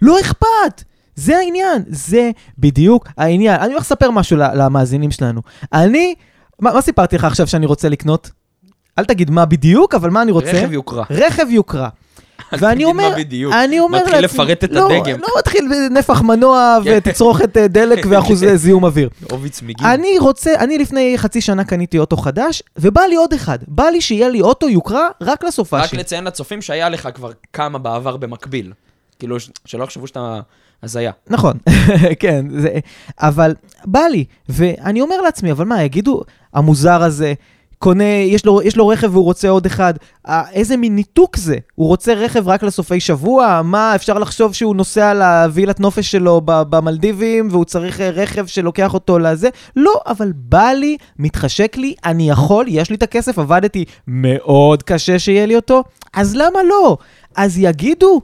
[0.02, 0.84] לא אכפת!
[1.16, 3.60] זה העניין, זה בדיוק העניין.
[3.60, 5.42] אני הולך לספר משהו למאזינים שלנו.
[5.74, 6.16] אני,
[6.60, 8.32] מה, מה סיפרתי לך עכשיו שאני רוצה לקנות?
[9.00, 10.52] אל תגיד מה בדיוק, אבל מה אני רוצה?
[10.52, 11.04] רכב יוקרה.
[11.10, 11.90] רכב יוקרה.
[12.60, 13.54] ואני אומר, בדיוק.
[13.54, 15.20] אני אומר מתחיל לעצמי, לפרט את לא, הדגם.
[15.20, 16.98] לא מתחיל בנפח מנוע כן.
[16.98, 19.10] ותצרוכת אה, דלק ואחוזי זיהום אוויר.
[19.32, 19.88] עובי צמיגים.
[19.88, 23.58] אני רוצה, אני לפני חצי שנה קניתי אוטו חדש, ובא לי עוד אחד.
[23.68, 26.00] בא לי שיהיה לי אוטו יוקרה רק רק לסופאשים.
[26.00, 28.74] לציין לצופים שהיה לך כבר כמה בעבר במקביל.
[29.20, 30.40] כאילו, שלא יחשבו שאתה
[30.84, 31.12] הזיה.
[31.30, 31.58] נכון,
[32.20, 32.80] כן, זה,
[33.20, 33.56] אבל
[33.86, 36.22] בא לי, ואני אומר לעצמי, אבל מה, יגידו,
[36.54, 37.34] המוזר הזה,
[37.80, 39.94] קונה, יש לו, יש לו רכב והוא רוצה עוד אחד,
[40.52, 41.58] איזה מין ניתוק זה?
[41.76, 43.62] הוא רוצה רכב רק לסופי שבוע?
[43.64, 49.20] מה, אפשר לחשוב שהוא נוסע לווילת נופש שלו במלדיבים, והוא צריך אה, רכב שלוקח אותו
[49.20, 49.50] לזה?
[49.76, 55.20] לא, אבל בא לי, מתחשק לי, אני יכול, יש לי את הכסף, עבדתי מאוד קשה
[55.20, 56.98] שיהיה לי אותו, אז למה לא?
[57.36, 58.22] אז יגידו,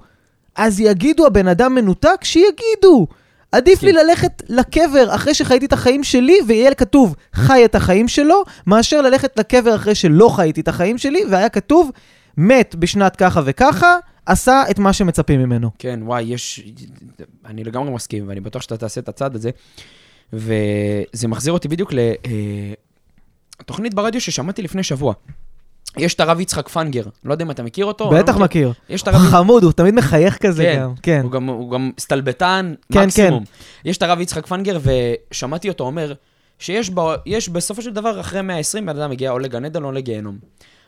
[0.55, 3.07] אז יגידו הבן אדם מנותק, שיגידו.
[3.51, 8.43] עדיף לי ללכת לקבר אחרי שחייתי את החיים שלי, ויהיה כתוב חי את החיים שלו,
[8.67, 11.91] מאשר ללכת לקבר אחרי שלא חייתי את החיים שלי, והיה כתוב
[12.37, 15.69] מת בשנת ככה וככה, עשה את מה שמצפים ממנו.
[15.79, 16.63] כן, וואי, יש...
[17.45, 19.49] אני לגמרי מסכים, ואני בטוח שאתה תעשה את הצעד הזה.
[20.33, 21.99] וזה מחזיר אותי בדיוק ל...
[21.99, 22.73] אה,
[23.93, 25.13] ברדיו ששמעתי לפני שבוע.
[25.97, 28.09] יש את הרב יצחק פנגר, לא יודע אם אתה מכיר אותו.
[28.09, 28.73] בטח אני לא מכיר.
[28.89, 29.21] יש את הרב...
[29.31, 30.93] חמוד, הוא תמיד מחייך כזה כן, גם.
[31.03, 31.19] כן.
[31.23, 33.43] הוא גם, הוא גם סטלבטן כן, מקסימום.
[33.85, 34.79] יש את הרב יצחק פנגר,
[35.31, 36.13] ושמעתי אותו אומר
[36.59, 39.91] שיש ב, יש בסופו של דבר, אחרי 120, בן אדם מגיע או לגן עדן או
[39.91, 40.37] לגיהנום.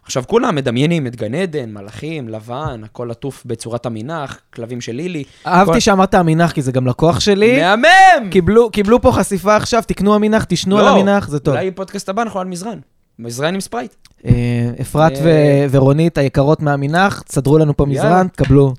[0.04, 5.24] עכשיו, כולם מדמיינים את גן עדן, מלאכים, לבן, הכל עטוף בצורת המנח, כלבים של לילי.
[5.48, 7.62] אהבתי כל- שאמרת המנח, כי זה גם לקוח שלי.
[7.62, 8.30] מהמם!
[8.32, 11.54] קיבלו, קיבלו פה חשיפה עכשיו, תקנו המנח, תשנו על לא, המנח, זה טוב.
[11.54, 12.80] אולי פודקאסט הבא אנחנו על מזרן.
[13.20, 13.94] מזרן עם ספרייט.
[14.26, 17.86] אה, אפרת אה, ורונית היקרות מהמנח, תסדרו לנו פה.
[17.86, 18.74] מזרן, תקבלו.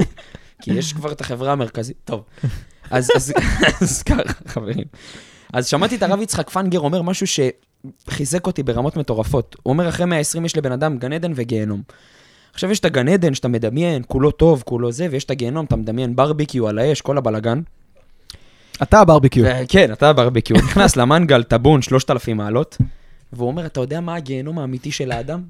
[0.62, 1.96] כי יש כבר את החברה המרכזית.
[2.04, 2.22] טוב,
[2.90, 4.84] אז, ככה, חברים.
[5.52, 9.56] אז שמעתי את הרב יצחק פנגר אומר משהו שחיזק אותי ברמות מטורפות.
[9.62, 11.82] הוא אומר, אחרי 120 יש לבן אדם גן עדן וגיהנום.
[12.52, 15.76] עכשיו יש את הגן עדן שאתה מדמיין, כולו טוב, כולו זה, ויש את הגיהנום, אתה
[15.76, 17.60] מדמיין ברביקיו על האש, כל הבלגן.
[18.82, 19.44] אתה הברביקיו.
[19.44, 20.56] ו- כן, אתה ברביקיו.
[20.56, 22.76] הוא נכנס למנגל, טבון, 3,000 מעלות,
[23.32, 25.42] והוא אומר, אתה יודע מה הגיהנום האמיתי של האדם?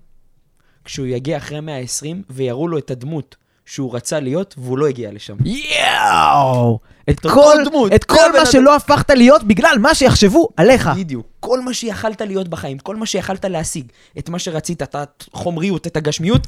[0.85, 5.37] כשהוא יגיע אחרי 120 ויראו לו את הדמות שהוא רצה להיות, והוא לא הגיע לשם.
[5.45, 6.79] יואו!
[7.11, 8.47] את כל, דמות, את כל מה.
[8.47, 10.91] שלא הפכת להיות בגלל מה שיחשבו עליך.
[10.97, 11.27] בדיוק.
[11.41, 13.85] כל מה שיכלת להיות בחיים, כל מה שיכלת להשיג,
[14.19, 14.97] את מה שרצית, את
[15.35, 16.47] החומריות, את הגשמיות,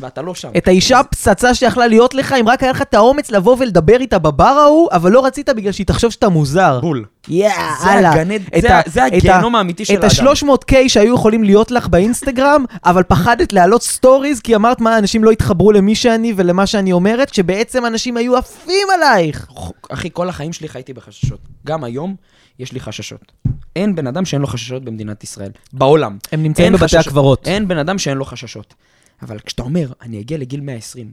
[0.00, 0.48] ואתה לא שם.
[0.56, 4.18] את האישה הפצצה שיכלה להיות לך, אם רק היה לך את האומץ לבוא ולדבר איתה
[4.18, 6.80] בבר ההוא, אבל לא רצית בגלל שהיא תחשוב שאתה מוזר.
[6.80, 7.04] בול.
[7.28, 8.22] יאה, זה הלאה.
[8.58, 10.28] את זה את הגיהנום האמיתי של את האדם.
[10.28, 15.32] ה-300K שהיו יכולים להיות לך באינסטגרם, אבל פחדת להעלות סטוריז, כי אמרת מה, אנשים לא
[15.32, 19.46] יתחברו למי שאני ולמה שאני אומרת, שבעצם אנשים היו עפים עלייך.
[19.88, 21.38] אחי, כל החיים שלי חייתי בחששות.
[21.66, 22.14] גם היום
[22.58, 23.32] יש לי חששות.
[23.76, 25.50] אין בן אדם שאין לו חששות במדינת ישראל.
[25.72, 26.18] בעולם.
[26.32, 26.98] הם נמצאים בבתי.
[26.98, 27.48] הקברות.
[27.48, 28.74] אין בן אדם שאין לו חששות.
[29.22, 31.12] אבל כשאתה אומר, אני אגיע לגיל 120,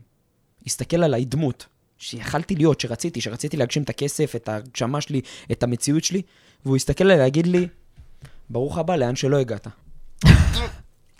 [0.65, 1.65] הסתכל עליי דמות
[1.97, 6.21] שיכלתי להיות, שרציתי, שרציתי להגשים את הכסף, את ההגשמה שלי, את המציאות שלי,
[6.65, 7.67] והוא הסתכל עליי להגיד לי,
[8.49, 9.67] ברוך הבא לאן שלא הגעת.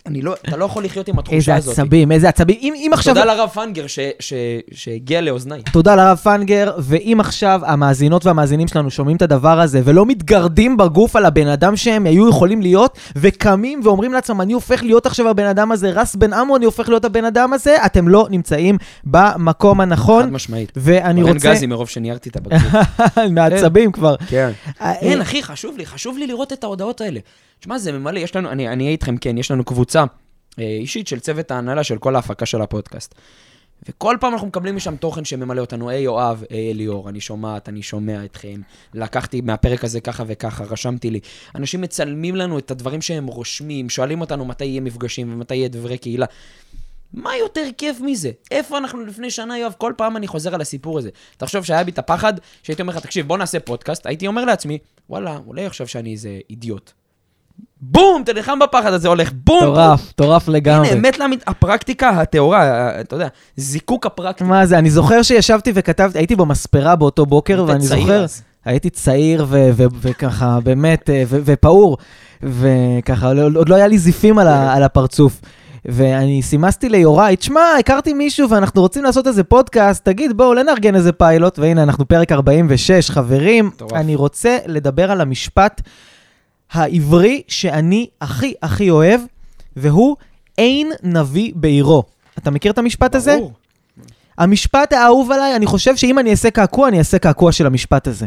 [0.06, 1.78] אני לא, אתה לא יכול לחיות עם התחושה איזה הזאת.
[1.78, 2.56] עצבים, איזה עצבים.
[2.60, 3.14] אם, אם עכשיו...
[3.14, 4.32] תודה לרב פנגר ש- ש-
[4.72, 5.62] שהגיע לאוזניי.
[5.72, 11.16] תודה לרב פנגר, ואם עכשיו המאזינות והמאזינים שלנו שומעים את הדבר הזה ולא מתגרדים בגוף
[11.16, 15.46] על הבן אדם שהם היו יכולים להיות, וקמים ואומרים לעצמם, אני הופך להיות עכשיו הבן
[15.46, 19.76] אדם הזה, רס בן עמו, אני הופך להיות הבן אדם הזה, אתם לא נמצאים במקום
[19.78, 20.72] חד הנכון, משמעית.
[20.76, 21.52] ואני רוצה...
[21.52, 22.82] גזי מרוב שניהרתי את הבקבוק.
[23.30, 24.14] מעצבים כבר.
[24.28, 24.50] כן.
[24.80, 27.20] אה, אין, אחי, חשוב לי, חשוב לי לראות את ההודעות האלה.
[27.60, 30.04] תשמע, זה ממלא, יש לנו, אני אהיה איתכם, כן, יש לנו קבוצה
[30.58, 33.14] אה, אישית של צוות ההנהלה של כל ההפקה של הפודקאסט.
[33.88, 37.82] וכל פעם אנחנו מקבלים משם תוכן שממלא אותנו, היי יואב, היי אליאור, אני שומעת, אני
[37.82, 38.60] שומע אתכם,
[38.94, 41.20] לקחתי מהפרק הזה ככה וככה, רשמתי לי.
[41.54, 45.98] אנשים מצלמים לנו את הדברים שהם רושמים, שואלים אותנו מתי יהיה מפגשים ומתי יהיה דברי
[45.98, 46.26] קהילה.
[47.12, 48.30] מה יותר כיף מזה?
[48.50, 49.74] איפה אנחנו לפני שנה, יואב?
[49.78, 51.10] כל פעם אני חוזר על הסיפור הזה.
[51.36, 54.78] תחשוב שהיה בי את הפחד, שהייתי אומר לך, תקשיב, בוא נעשה פודקאסט, הייתי אומר לעצמי,
[55.10, 56.92] וואלה, אולי יחשוב שאני איזה אידיוט.
[57.80, 59.58] בום, תלחם בפחד הזה, הולך בום.
[59.62, 60.88] מטורף, מטורף לגמרי.
[60.88, 64.44] הנה, אמת להאמין, הפרקטיקה הטהורה, אתה יודע, זיקוק הפרקטיקה.
[64.50, 68.26] מה זה, אני זוכר שישבתי וכתבתי, הייתי במספרה באותו בוקר, ואני זוכר.
[68.64, 69.46] הייתי צעיר
[70.00, 71.96] וככה, באמת, אה, ו- ופעור,
[72.42, 75.40] וככה, לא- עוד לא היה לי זיפים על, ה- על הפרצוף.
[75.84, 80.94] ואני סימסתי ליוראי, תשמע, הכרתי מישהו ואנחנו רוצים לעשות איזה פודקאסט, תגיד, בואו, אולי נארגן
[80.94, 83.70] איזה פיילוט, והנה, אנחנו פרק 46, חברים.
[83.94, 85.82] אני רוצה לדבר על המשפט
[86.72, 89.20] העברי שאני הכי הכי אוהב,
[89.76, 90.16] והוא
[90.58, 92.02] אין נביא בעירו.
[92.38, 93.36] אתה מכיר את המשפט הזה?
[93.36, 93.52] ברור.
[94.38, 98.26] המשפט האהוב עליי, אני חושב שאם אני אעשה קעקוע, אני אעשה קעקוע של המשפט הזה.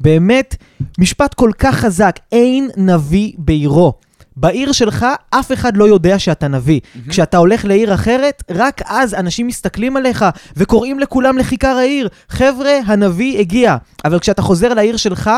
[0.00, 0.56] באמת,
[0.98, 3.92] משפט כל כך חזק, אין נביא בעירו.
[4.36, 6.80] בעיר שלך אף אחד לא יודע שאתה נביא.
[6.80, 7.10] Mm-hmm.
[7.10, 10.24] כשאתה הולך לעיר אחרת, רק אז אנשים מסתכלים עליך
[10.56, 12.08] וקוראים לכולם לכיכר העיר.
[12.28, 13.76] חבר'ה, הנביא הגיע.
[14.04, 15.30] אבל כשאתה חוזר לעיר שלך,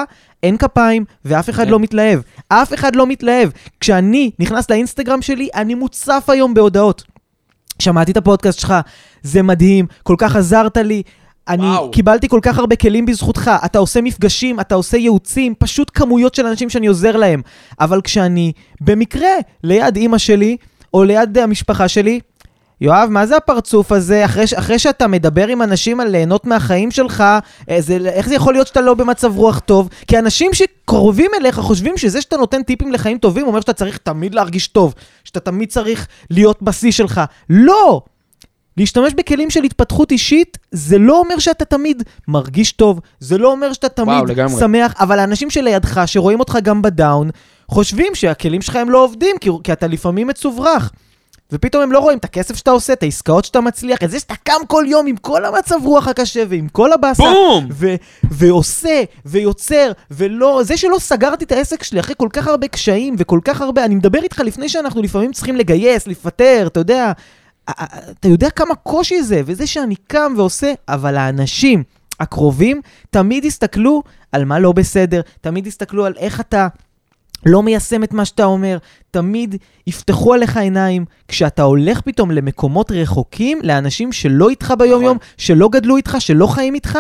[0.43, 1.71] אין כפיים ואף אחד כן.
[1.71, 2.21] לא מתלהב.
[2.49, 3.51] אף אחד לא מתלהב.
[3.81, 7.03] כשאני נכנס לאינסטגרם שלי, אני מוצף היום בהודעות.
[7.79, 8.75] שמעתי את הפודקאסט שלך,
[9.23, 11.03] זה מדהים, כל כך עזרת לי.
[11.49, 11.91] אני וואו.
[11.91, 16.47] קיבלתי כל כך הרבה כלים בזכותך, אתה עושה מפגשים, אתה עושה ייעוצים, פשוט כמויות של
[16.47, 17.43] אנשים שאני עוזר להם.
[17.81, 19.31] אבל כשאני במקרה
[19.65, 20.57] ליד אימא שלי,
[20.95, 22.21] או ליד המשפחה שלי,
[22.81, 24.25] יואב, מה זה הפרצוף הזה?
[24.25, 27.25] אחרי, אחרי שאתה מדבר עם אנשים על ליהנות מהחיים שלך,
[27.71, 29.89] אה, זה, איך זה יכול להיות שאתה לא במצב רוח טוב?
[30.07, 34.35] כי אנשים שקרובים אליך חושבים שזה שאתה נותן טיפים לחיים טובים אומר שאתה צריך תמיד
[34.35, 34.95] להרגיש טוב,
[35.25, 37.21] שאתה תמיד צריך להיות בשיא שלך.
[37.51, 38.03] לא!
[38.79, 43.73] להשתמש בכלים של התפתחות אישית, זה לא אומר שאתה תמיד מרגיש טוב, זה לא אומר
[43.73, 44.61] שאתה וואו, תמיד לגמרי.
[44.61, 47.31] שמח, אבל האנשים שלידך, שרואים אותך גם בדאון,
[47.69, 50.93] חושבים שהכלים שלך הם לא עובדים, כי, כי אתה לפעמים מצוברח.
[51.53, 54.35] ופתאום הם לא רואים את הכסף שאתה עושה, את העסקאות שאתה מצליח, את זה שאתה
[54.43, 57.23] קם כל יום עם כל המצב רוח הקשה ועם כל הבאסה.
[57.23, 57.69] בום!
[57.73, 57.95] ו-
[58.31, 63.41] ועושה, ויוצר, ולא, זה שלא סגרתי את העסק שלי אחרי כל כך הרבה קשיים וכל
[63.45, 67.13] כך הרבה, אני מדבר איתך לפני שאנחנו לפעמים צריכים לגייס, לפטר, אתה יודע,
[67.71, 71.83] אתה יודע כמה קושי זה, וזה שאני קם ועושה, אבל האנשים
[72.21, 74.03] הקרובים תמיד יסתכלו
[74.33, 76.69] על מה לא בסדר, תמיד יסתכלו על איך אתה...
[77.47, 78.79] לא מיישם את מה שאתה אומר,
[79.11, 79.57] תמיד
[79.87, 81.05] יפתחו עליך עיניים.
[81.29, 85.29] כשאתה הולך פתאום למקומות רחוקים, לאנשים שלא איתך ביום-יום, נכון.
[85.37, 86.99] שלא גדלו איתך, שלא חיים איתך,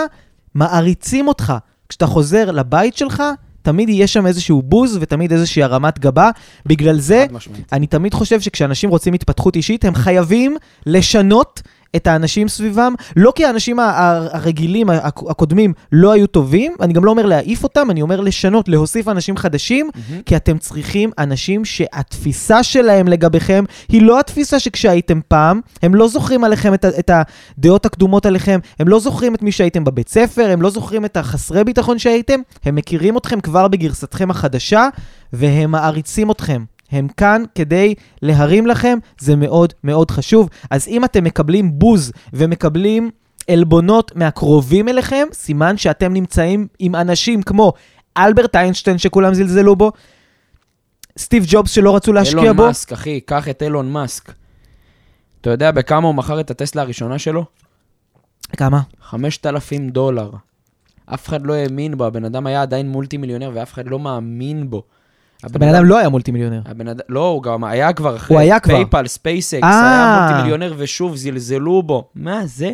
[0.55, 1.53] מעריצים אותך.
[1.89, 3.23] כשאתה חוזר לבית שלך,
[3.69, 6.31] תמיד יהיה שם איזשהו בוז ותמיד איזושהי הרמת גבה.
[6.67, 7.27] בגלל זה.
[7.73, 10.57] אני תמיד חושב שכשאנשים רוצים התפתחות אישית, הם חייבים
[10.87, 11.63] לשנות
[11.97, 17.27] את האנשים סביבם, לא כי האנשים הרגילים, הקודמים, לא היו טובים, אני גם לא אומר
[17.27, 20.23] להעיף אותם, אני אומר לשנות, להוסיף אנשים חדשים, מהמם.
[20.23, 26.45] כי אתם צריכים אנשים שהתפיסה שלהם לגביכם היא לא התפיסה שכשהייתם פעם, הם לא זוכרים
[26.45, 27.11] עליכם את, את
[27.59, 31.17] הדעות הקדומות עליכם, הם לא זוכרים את מי שהייתם בבית ספר, הם לא זוכרים את
[31.17, 34.89] החסרי ביטחון שהייתם, הם מכירים אתכם כבר בגרסתכם החדשה,
[35.33, 36.65] והם מעריצים אתכם.
[36.91, 40.49] הם כאן כדי להרים לכם, זה מאוד מאוד חשוב.
[40.71, 43.11] אז אם אתם מקבלים בוז ומקבלים
[43.51, 47.73] עלבונות מהקרובים אליכם, סימן שאתם נמצאים עם אנשים כמו
[48.17, 49.93] אלברט איינשטיין שכולם זלזלו בו,
[51.19, 52.67] סטיב ג'ובס שלא רצו להשקיע אילון בו.
[52.67, 54.33] מאסק, אחי, קח את אילון מאסק.
[55.41, 57.45] אתה יודע בכמה הוא מכר את הטסלה הראשונה שלו?
[58.57, 58.81] כמה?
[59.03, 60.31] 5,000 דולר.
[61.07, 64.71] אף אחד לא האמין בו, הבן אדם היה עדיין מולטי מיליונר ואף אחד לא מאמין
[64.71, 64.83] בו.
[65.45, 66.61] הבן אדם לא היה מולטי מיליונר.
[67.09, 68.75] לא, הוא גם היה כבר אחרי הוא היה כבר.
[68.75, 69.81] פייפל, ספייסקס, אה.
[69.81, 72.05] היה מולטי מיליונר ושוב זלזלו בו.
[72.15, 72.73] מה זה?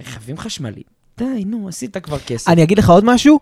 [0.00, 0.84] רכבים חשמליים.
[1.18, 2.48] די, נו, עשית כבר כסף.
[2.48, 3.40] אני אגיד לך עוד משהו.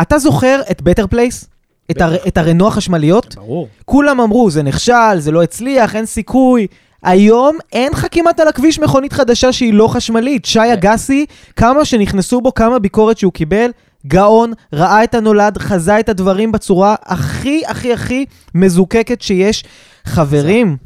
[0.00, 1.44] אתה זוכר את בטר פלייס?
[1.90, 2.14] את, הר...
[2.14, 2.26] בטח.
[2.26, 3.34] את הרנו החשמליות?
[3.34, 3.68] ברור.
[3.84, 6.66] כולם אמרו, זה נכשל, זה לא הצליח, אין סיכוי.
[7.02, 10.44] היום אין לך כמעט על הכביש מכונית חדשה שהיא לא חשמלית.
[10.44, 11.26] שי אגסי,
[11.56, 13.70] כמה שנכנסו בו, כמה ביקורת שהוא קיבל,
[14.06, 19.64] גאון, ראה את הנולד, חזה את הדברים בצורה הכי הכי הכי מזוקקת שיש.
[20.04, 20.76] חברים,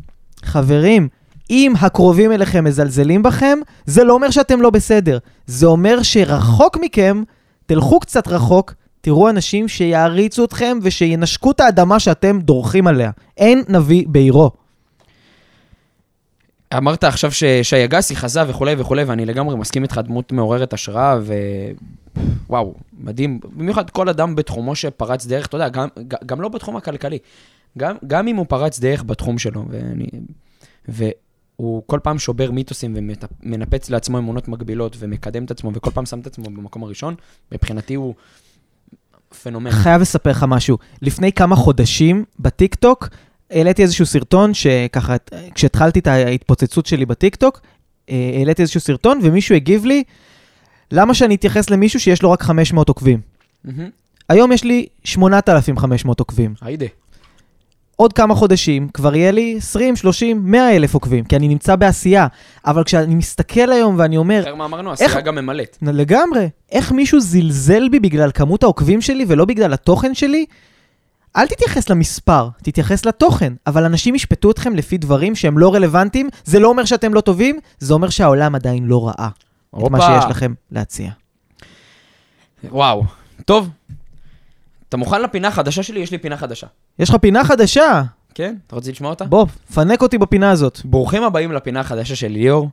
[0.44, 1.08] חברים,
[1.50, 5.18] אם הקרובים אליכם מזלזלים בכם, זה לא אומר שאתם לא בסדר.
[5.46, 7.22] זה אומר שרחוק מכם,
[7.66, 13.10] תלכו קצת רחוק, תראו אנשים שיעריצו אתכם ושינשקו את האדמה שאתם דורכים עליה.
[13.36, 14.65] אין נביא בעירו.
[16.74, 21.34] אמרת עכשיו ששי אגסי חזה וכולי וכולי, ואני לגמרי מסכים איתך, דמות מעוררת השראה, ו...
[22.48, 23.40] וואו, מדהים.
[23.56, 25.88] במיוחד כל אדם בתחומו שפרץ דרך, אתה יודע, גם,
[26.26, 27.18] גם לא בתחום הכלכלי.
[27.78, 30.06] גם, גם אם הוא פרץ דרך בתחום שלו, ואני...
[30.88, 36.20] והוא כל פעם שובר מיתוסים ומנפץ לעצמו אמונות מגבילות ומקדם את עצמו, וכל פעם שם
[36.20, 37.14] את עצמו במקום הראשון,
[37.52, 38.14] מבחינתי הוא
[39.42, 39.70] פנומן.
[39.70, 40.78] חייב לספר לך משהו.
[41.02, 43.08] לפני כמה חודשים, בטיקטוק,
[43.50, 45.16] העליתי איזשהו סרטון שככה,
[45.54, 47.60] כשהתחלתי את ההתפוצצות שלי בטיקטוק,
[48.10, 50.02] אה, העליתי איזשהו סרטון ומישהו הגיב לי,
[50.92, 53.20] למה שאני אתייחס למישהו שיש לו רק 500 עוקבים?
[54.28, 56.54] היום יש לי 8,500 עוקבים.
[56.60, 56.86] היידה.
[57.96, 62.26] עוד כמה חודשים כבר יהיה לי 20, 30, 100 אלף עוקבים, כי אני נמצא בעשייה.
[62.66, 64.92] אבל כשאני מסתכל היום ואני אומר, אחר מה אמרנו?
[64.92, 65.78] עשייה גם ממלאת.
[65.82, 70.46] לגמרי, איך מישהו זלזל בי בגלל כמות העוקבים שלי ולא בגלל התוכן שלי?
[71.36, 73.52] אל תתייחס למספר, תתייחס לתוכן.
[73.66, 77.58] אבל אנשים ישפטו אתכם לפי דברים שהם לא רלוונטיים, זה לא אומר שאתם לא טובים,
[77.78, 79.28] זה אומר שהעולם עדיין לא ראה
[79.78, 80.00] את מה.
[80.00, 81.10] שיש לכם להציע.
[82.64, 83.04] וואו.
[83.44, 83.70] טוב.
[84.88, 86.00] אתה מוכן לפינה החדשה שלי?
[86.00, 86.66] יש לי פינה חדשה.
[86.98, 88.02] יש לך פינה חדשה?
[88.34, 88.54] כן?
[88.66, 89.24] אתה רוצה לשמוע אותה?
[89.24, 90.80] בוא, פנק אותי בפינה הזאת.
[90.84, 92.68] ברוכים הבאים לפינה החדשה של ליאור.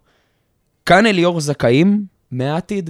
[0.86, 2.90] כאן אליאור זכאים מהעתיד.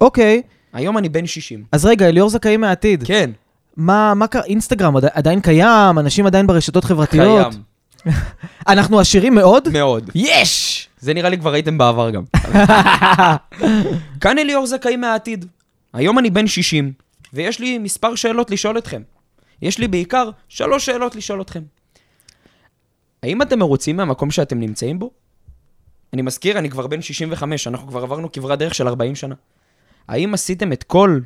[0.00, 0.42] אוקיי,
[0.72, 1.64] היום אני בן 60.
[1.72, 3.04] אז רגע, אליאור זכאי מהעתיד.
[3.06, 3.30] כן,
[3.76, 4.42] מה, מה קרה?
[4.44, 5.98] אינסטגרם עדי- עדיין קיים?
[5.98, 7.52] אנשים עדיין ברשתות חברתיות?
[7.52, 7.62] קיים.
[8.68, 9.68] אנחנו עשירים מאוד?
[9.72, 10.10] מאוד.
[10.14, 10.88] יש!
[10.98, 12.22] זה נראה לי כבר ראיתם בעבר גם.
[14.20, 15.44] כאן אליאור זכאים מהעתיד.
[15.92, 16.92] היום אני בן 60,
[17.32, 19.02] ויש לי מספר שאלות לשאול אתכם.
[19.62, 21.62] יש לי בעיקר שלוש שאלות לשאול אתכם.
[23.22, 25.10] האם אתם מרוצים מהמקום שאתם נמצאים בו?
[26.12, 29.34] אני מזכיר, אני כבר בן 65, אנחנו כבר עברנו כברת דרך של 40 שנה.
[30.08, 31.20] האם עשיתם את כל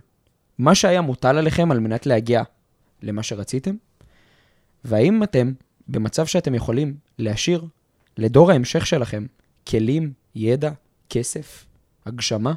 [0.58, 2.42] מה שהיה מוטל עליכם על מנת להגיע
[3.02, 3.76] למה שרציתם?
[4.84, 5.52] והאם אתם
[5.88, 7.64] במצב שאתם יכולים להשאיר
[8.16, 9.26] לדור ההמשך שלכם
[9.68, 10.70] כלים, ידע,
[11.10, 11.66] כסף,
[12.06, 12.54] הגשמה,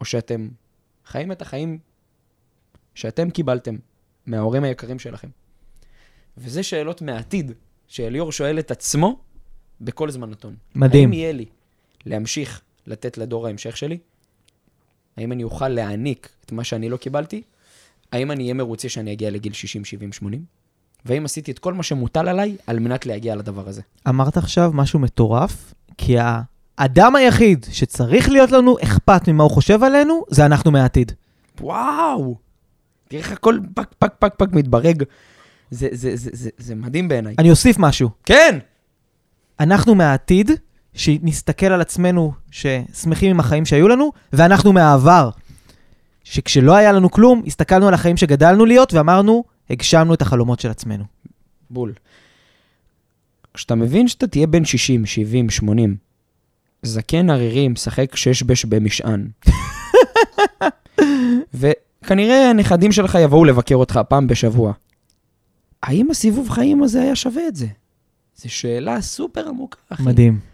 [0.00, 0.48] או שאתם
[1.06, 1.78] חיים את החיים
[2.94, 3.76] שאתם קיבלתם
[4.26, 5.28] מההורים היקרים שלכם?
[6.36, 7.52] וזה שאלות מהעתיד
[7.88, 9.20] שאליאור שואל את עצמו
[9.80, 10.56] בכל זמן נתון.
[10.74, 11.08] מדהים.
[11.08, 11.46] האם יהיה לי
[12.06, 13.98] להמשיך לתת לדור ההמשך שלי?
[15.16, 17.42] האם אני אוכל להעניק את מה שאני לא קיבלתי?
[18.12, 20.44] האם אני אהיה מרוצה שאני אגיע לגיל 60, 70, 80?
[21.04, 23.82] והאם עשיתי את כל מה שמוטל עליי על מנת להגיע לדבר הזה.
[24.08, 26.16] אמרת עכשיו משהו מטורף, כי
[26.78, 31.12] האדם היחיד שצריך להיות לנו אכפת ממה הוא חושב עלינו, זה אנחנו מהעתיד.
[31.60, 32.36] וואו!
[33.08, 35.02] תראה איך הכל פק פק פק פק מתברג.
[35.70, 37.34] זה, זה, זה, זה, זה מדהים בעיניי.
[37.38, 38.10] אני אוסיף משהו.
[38.24, 38.58] כן!
[39.60, 40.50] אנחנו מהעתיד,
[40.94, 45.30] שנסתכל על עצמנו ששמחים עם החיים שהיו לנו, ואנחנו מהעבר,
[46.24, 51.04] שכשלא היה לנו כלום, הסתכלנו על החיים שגדלנו להיות, ואמרנו, הגשמנו את החלומות של עצמנו.
[51.70, 51.92] בול.
[53.54, 55.96] כשאתה מבין שאתה תהיה בן 60, 70, 80,
[56.82, 59.28] זקן ערירי משחק שש בש במשען,
[61.54, 64.72] וכנראה הנכדים שלך יבואו לבקר אותך פעם בשבוע,
[65.82, 67.66] האם הסיבוב חיים הזה היה שווה את זה?
[68.36, 70.02] זו שאלה סופר עמוקה, אחי.
[70.02, 70.51] מדהים.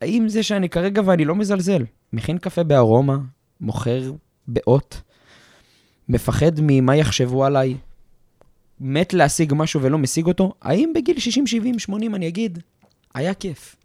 [0.00, 3.18] האם זה שאני כרגע, ואני לא מזלזל, מכין קפה בארומה,
[3.60, 4.12] מוכר
[4.48, 5.00] באות,
[6.08, 7.76] מפחד ממה יחשבו עליי,
[8.80, 12.58] מת להשיג משהו ולא משיג אותו, האם בגיל 60, 70, 80 אני אגיד,
[13.14, 13.76] היה כיף?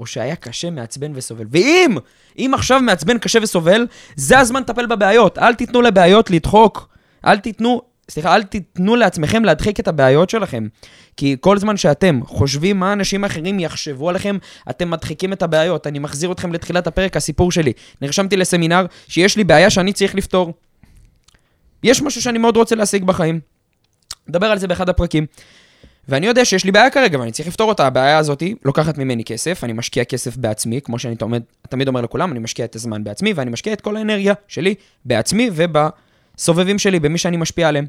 [0.00, 1.46] או שהיה קשה, מעצבן וסובל.
[1.50, 1.96] ואם,
[2.38, 3.86] אם עכשיו מעצבן, קשה וסובל,
[4.16, 5.38] זה הזמן לטפל בבעיות.
[5.38, 6.88] אל תיתנו לבעיות לדחוק.
[7.24, 10.66] אל תיתנו, סליחה, אל תיתנו לעצמכם להדחיק את הבעיות שלכם.
[11.16, 14.38] כי כל זמן שאתם חושבים מה אנשים אחרים יחשבו עליכם,
[14.70, 15.86] אתם מדחיקים את הבעיות.
[15.86, 17.72] אני מחזיר אתכם לתחילת הפרק, הסיפור שלי.
[18.02, 20.52] נרשמתי לסמינר שיש לי בעיה שאני צריך לפתור.
[21.82, 23.40] יש משהו שאני מאוד רוצה להשיג בחיים.
[24.28, 25.26] נדבר על זה באחד הפרקים.
[26.08, 27.86] ואני יודע שיש לי בעיה כרגע, ואני צריך לפתור אותה.
[27.86, 32.32] הבעיה הזאת לוקחת ממני כסף, אני משקיע כסף בעצמי, כמו שאני תמיד, תמיד אומר לכולם,
[32.32, 35.50] אני משקיע את הזמן בעצמי, ואני משקיע את כל האנרגיה שלי בעצמי
[36.40, 37.86] ובסובבים שלי, במי שאני משפיע עליהם.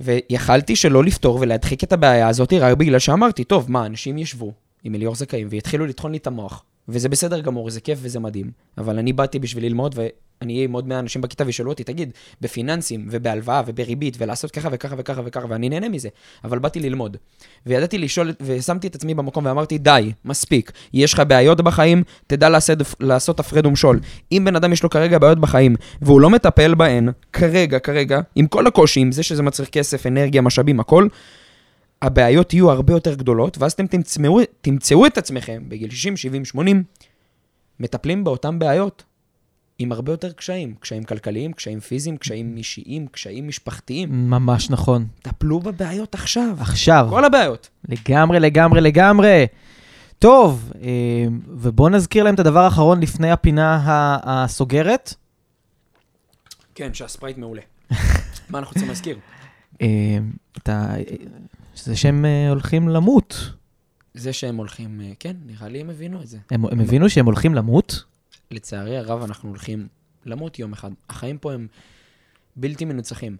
[0.00, 4.52] ויכלתי שלא לפתור ולהדחיק את הבעיה הזאת רק בגלל שאמרתי, טוב, מה, אנשים ישבו
[4.84, 8.50] עם אליאור זכאים ויתחילו לטחון לי את המוח, וזה בסדר גמור, זה כיף וזה מדהים,
[8.78, 9.94] אבל אני באתי בשביל ללמוד,
[10.40, 12.10] ואני אהיה עם עוד 100 אנשים בכיתה וישאלו אותי, תגיד,
[12.40, 16.08] בפיננסים ובהלוואה ובריבית ולעשות ככה וככה וככה וככה, ואני נהנה מזה,
[16.44, 17.16] אבל באתי ללמוד.
[17.66, 22.78] וידעתי לשאול, ושמתי את עצמי במקום ואמרתי, די, מספיק, יש לך בעיות בחיים, תדע לעשות,
[23.00, 24.00] לעשות הפרד ומשול.
[24.32, 28.46] אם בן אדם יש לו כרגע בעיות בחיים, והוא לא מטפל בהן, כרגע, כרגע, עם
[28.46, 31.08] כל הקושי, עם זה שזה מצריך כסף, אנרגיה, משאבים, הכל,
[32.02, 36.82] הבעיות יהיו הרבה יותר גדולות, ואז אתם תמצאו, תמצאו את עצמכם בגיל 60, 70, 80,
[37.80, 39.04] מטפלים באותן בעיות
[39.78, 40.74] עם הרבה יותר קשיים.
[40.80, 44.30] קשיים כלכליים, קשיים פיזיים, קשיים אישיים, קשיים משפחתיים.
[44.30, 45.06] ממש נכון.
[45.22, 46.56] טפלו בבעיות עכשיו.
[46.60, 47.68] עכשיו, כל הבעיות.
[47.88, 49.46] לגמרי, לגמרי, לגמרי.
[50.18, 53.80] טוב, אה, ובואו נזכיר להם את הדבר האחרון לפני הפינה
[54.24, 55.14] הסוגרת.
[56.74, 57.62] כן, שהספרייט מעולה.
[58.50, 59.18] מה אנחנו צריכים להזכיר?
[59.82, 60.18] אה.
[61.74, 63.50] זה שהם אה, הולכים למות.
[64.14, 66.38] זה שהם הולכים, כן, נראה לי הם הבינו את זה.
[66.50, 68.04] הם, הם הבינו שהם הולכים למות?
[68.50, 69.88] לצערי הרב, אנחנו הולכים
[70.26, 70.90] למות יום אחד.
[71.08, 71.66] החיים פה הם
[72.56, 73.36] בלתי מנוצחים.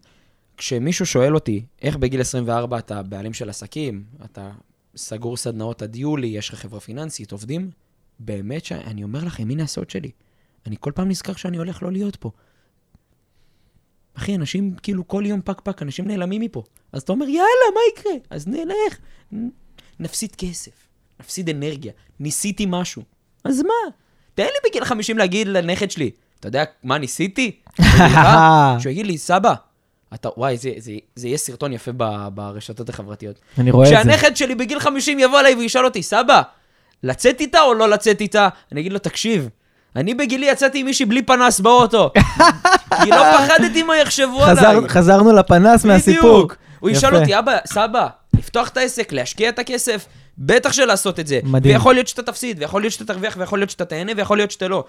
[0.57, 4.53] כשמישהו שואל אותי, איך בגיל 24 אתה בעלים של עסקים, אתה
[4.97, 7.71] סגור סדנאות עד יולי, יש לך חברה פיננסית, עובדים,
[8.19, 10.11] באמת שאני אומר לכם, הנה הסוד שלי.
[10.67, 12.31] אני כל פעם נזכר שאני הולך לא להיות פה.
[14.15, 16.63] אחי, אנשים כאילו כל יום פק פק, אנשים נעלמים מפה.
[16.93, 18.13] אז אתה אומר, יאללה, מה יקרה?
[18.31, 18.99] אז נלך.
[20.01, 20.89] נפסיד כסף,
[21.21, 23.03] נפסיד אנרגיה, ניסיתי משהו.
[23.45, 23.91] אז מה?
[24.35, 26.11] תן לי בגיל 50 להגיד לנכד שלי,
[26.41, 27.57] אתה יודע מה ניסיתי?
[28.81, 29.55] שהוא יגיד לי, סבא,
[30.15, 33.37] אתה, וואי, זה, זה, זה יהיה סרטון יפה ב, ברשתות החברתיות.
[33.59, 33.97] אני רואה את זה.
[33.97, 36.43] כשהנכד שלי בגיל 50 יבוא אליי וישאל אותי, סבא,
[37.03, 38.49] לצאת איתה או לא לצאת איתה?
[38.73, 39.49] אני אגיד לו, תקשיב,
[39.97, 42.11] אני בגילי יצאתי עם מישהי בלי פנס באוטו.
[43.03, 44.89] כי לא פחדתי מה יחשבו חזר, עליי.
[44.89, 46.35] חזרנו לפנס מהסיפור.
[46.35, 46.57] בדיוק.
[46.81, 47.17] הוא ישאל.
[47.17, 48.07] אותי, אבא, סבא,
[48.39, 50.07] לפתוח את העסק, להשקיע את הכסף?
[50.39, 51.41] בטח שלעשות את זה.
[51.45, 51.75] מדהים.
[51.75, 54.69] ויכול להיות שאתה תפסיד, ויכול להיות שאתה תרוויח, ויכול להיות שאתה תהנה, ויכול להיות שאתה
[54.69, 54.85] לא.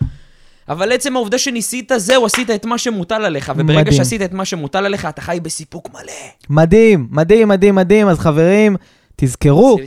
[0.70, 3.98] אבל עצם העובדה שניסית, זהו, עשית את מה שמוטל עליך, וברגע מדהים.
[3.98, 6.14] שעשית את מה שמוטל עליך, אתה חי בסיפוק מלא.
[6.50, 8.08] מדהים, מדהים, מדהים, מדהים.
[8.08, 8.76] אז חברים,
[9.16, 9.78] תזכרו.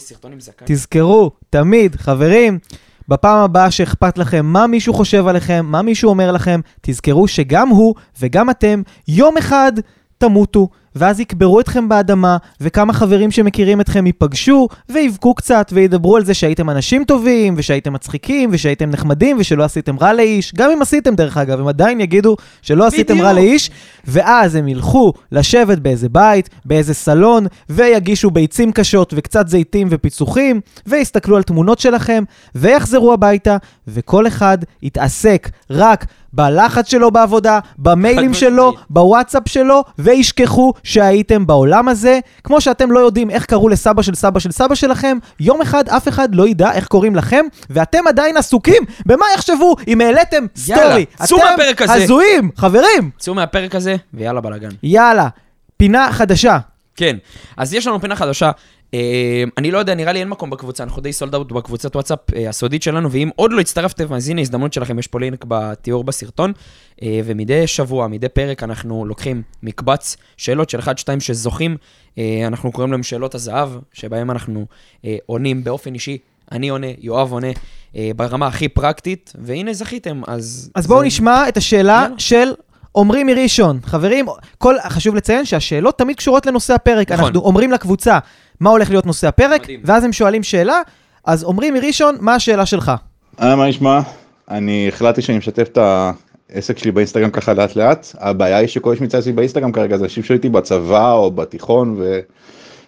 [0.65, 2.59] תזכרו, תמיד, חברים,
[3.09, 7.95] בפעם הבאה שאכפת לכם מה מישהו חושב עליכם, מה מישהו אומר לכם, תזכרו שגם הוא
[8.21, 9.73] וגם אתם יום אחד
[10.19, 16.35] תמותו, ואז יקברו אתכם באדמה, וכמה חברים שמכירים אתכם ייפגשו, ויבכו קצת, וידברו על זה
[16.35, 20.55] שהייתם אנשים טובים, ושהייתם מצחיקים, ושהייתם נחמדים, ושלא עשיתם רע לאיש.
[20.55, 23.49] גם אם עשיתם, דרך אגב, הם עדיין יגידו שלא עשיתם רע בדיוק.
[23.49, 23.71] לאיש,
[24.05, 31.37] ואז הם ילכו לשבת באיזה בית, באיזה סלון, ויגישו ביצים קשות וקצת זיתים ופיצוחים, ויסתכלו
[31.37, 32.25] על תמונות שלכם,
[32.55, 33.57] ויחזרו הביתה,
[33.89, 38.75] וכל אחד יתעסק רק בלחץ שלו בעבודה, במיילים שלו.
[38.91, 42.19] בוואטסאפ שלו, וישכחו שהייתם בעולם הזה.
[42.45, 46.09] כמו שאתם לא יודעים איך קראו לסבא של סבא של סבא שלכם, יום אחד אף
[46.09, 51.05] אחד לא ידע איך קוראים לכם, ואתם עדיין עסוקים במה יחשבו אם העליתם יאללה, סטורי.
[51.25, 52.05] צאו מהפרק אתם הזה.
[52.05, 53.11] הזויים, חברים.
[53.19, 54.69] צאו מהפרק הזה, ויאללה בלאגן.
[54.83, 55.29] יאללה,
[55.77, 56.59] פינה חדשה.
[56.97, 57.17] כן,
[57.57, 58.51] אז יש לנו פינה חדשה.
[58.95, 58.99] אה,
[59.59, 62.49] אני לא יודע, נראה לי אין מקום בקבוצה, אנחנו די סולד אאוט בקבוצת וואטסאפ אה,
[62.49, 66.53] הסודית שלנו, ואם עוד לא הצטרפתם, אז הנה הזדמנות שלכם, יש פה לינק בתיאור בסרטון.
[67.03, 70.85] אה, ומדי שבוע, מדי פרק, אנחנו לוקחים מקבץ שאלות של 1-2
[71.21, 71.77] שזוכים,
[72.19, 74.67] אה, אנחנו קוראים להם שאלות הזהב, שבהם אנחנו
[75.27, 76.19] עונים באופן אישי.
[76.53, 77.47] אני עונה, יואב עונה,
[77.97, 80.71] אה, ברמה הכי פרקטית, והנה זכיתם, אז...
[80.75, 82.19] אז בואו זה- נשמע את השאלה יאללה.
[82.19, 82.49] של
[83.01, 83.79] עמרי מראשון.
[83.85, 84.27] חברים,
[84.59, 87.13] כל, חשוב לציין שהשאלות תמיד קשורות לנושא הפרק.
[87.13, 87.25] נכון.
[87.25, 88.19] אנחנו אומרים לקבוצה
[88.61, 89.81] מה הולך להיות נושא הפרק, מדהים.
[89.85, 90.81] ואז הם שואלים שאלה.
[91.25, 92.93] אז עמרי מראשון, מה השאלה שלך?
[93.43, 94.01] אה, מה נשמע?
[94.51, 95.79] אני החלטתי שאני משתף את
[96.53, 98.07] העסק שלי באינסטגרם ככה לאט לאט.
[98.19, 102.01] הבעיה היא שכל מי שנמצא אצלי באינסטגרם כרגע זה אנשים שהייתי בצבא או בתיכון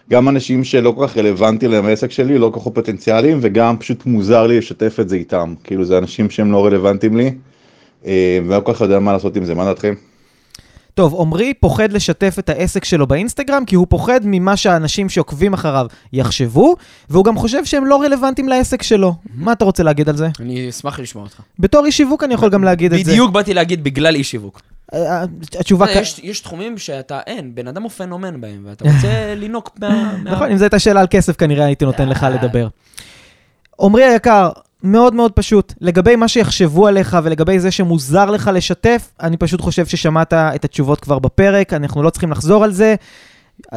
[0.09, 4.05] וגם אנשים שלא כל כך רלוונטיים להם העסק שלי, לא כל כך פוטנציאליים וגם פשוט
[4.05, 5.53] מוזר לי לשתף את זה איתם.
[5.63, 7.31] כאילו זה אנשים שהם לא רלוונטיים לי
[8.03, 9.93] ואני לא כל כך יודע מה לעשות עם זה, מה דעתכם?
[10.93, 15.85] טוב, עמרי פוחד לשתף את העסק שלו באינסטגרם, כי הוא פוחד ממה שהאנשים שעוקבים אחריו
[16.13, 16.75] יחשבו,
[17.09, 19.13] והוא גם חושב שהם לא רלוונטיים לעסק שלו.
[19.35, 20.27] מה אתה רוצה להגיד על זה?
[20.39, 21.41] אני אשמח לשמוע אותך.
[21.59, 23.11] בתור איש שיווק אני יכול גם להגיד את זה.
[23.11, 24.61] בדיוק באתי להגיד בגלל אי שיווק.
[24.93, 25.23] אה,
[25.59, 25.87] התשובה...
[25.87, 30.17] כ- יש, יש תחומים שאתה אין, בן אדם הוא פנומן בהם, ואתה רוצה לינוק מה...
[30.23, 32.29] נכון, אם זו הייתה שאלה על כסף, כנראה הייתי נותן לך אה.
[32.29, 32.67] לדבר.
[33.81, 34.49] עמרי היקר,
[34.83, 35.73] מאוד מאוד פשוט.
[35.81, 40.99] לגבי מה שיחשבו עליך ולגבי זה שמוזר לך לשתף, אני פשוט חושב ששמעת את התשובות
[40.99, 42.95] כבר בפרק, אנחנו לא צריכים לחזור על זה.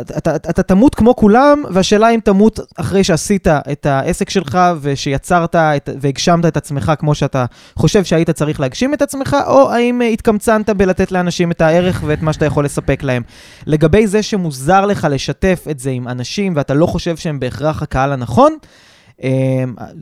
[0.01, 5.55] אתה, אתה, אתה תמות כמו כולם, והשאלה אם תמות אחרי שעשית את העסק שלך ושיצרת
[5.57, 7.45] את, והגשמת את עצמך כמו שאתה
[7.77, 12.23] חושב שהיית צריך להגשים את עצמך, או האם אה, התקמצנת בלתת לאנשים את הערך ואת
[12.23, 13.23] מה שאתה יכול לספק להם.
[13.67, 18.13] לגבי זה שמוזר לך לשתף את זה עם אנשים ואתה לא חושב שהם בהכרח הקהל
[18.13, 18.57] הנכון,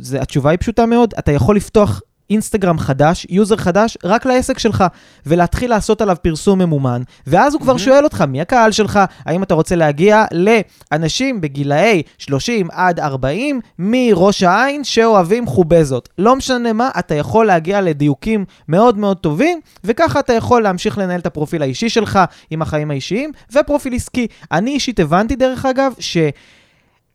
[0.01, 2.01] זה, התשובה היא פשוטה מאוד, אתה יכול לפתוח
[2.31, 4.85] אינסטגרם חדש, יוזר חדש, רק לעסק שלך,
[5.27, 9.01] ולהתחיל לעשות עליו פרסום ממומן, ואז הוא כבר שואל אותך, מי הקהל שלך?
[9.25, 16.09] האם אתה רוצה להגיע לאנשים בגילאי 30 עד 40 מראש העין שאוהבים חובזות.
[16.19, 21.21] לא משנה מה, אתה יכול להגיע לדיוקים מאוד מאוד טובים, וככה אתה יכול להמשיך לנהל
[21.21, 22.19] את הפרופיל האישי שלך
[22.51, 24.27] עם החיים האישיים, ופרופיל עסקי.
[24.53, 26.17] אני אישית הבנתי, דרך אגב, ש...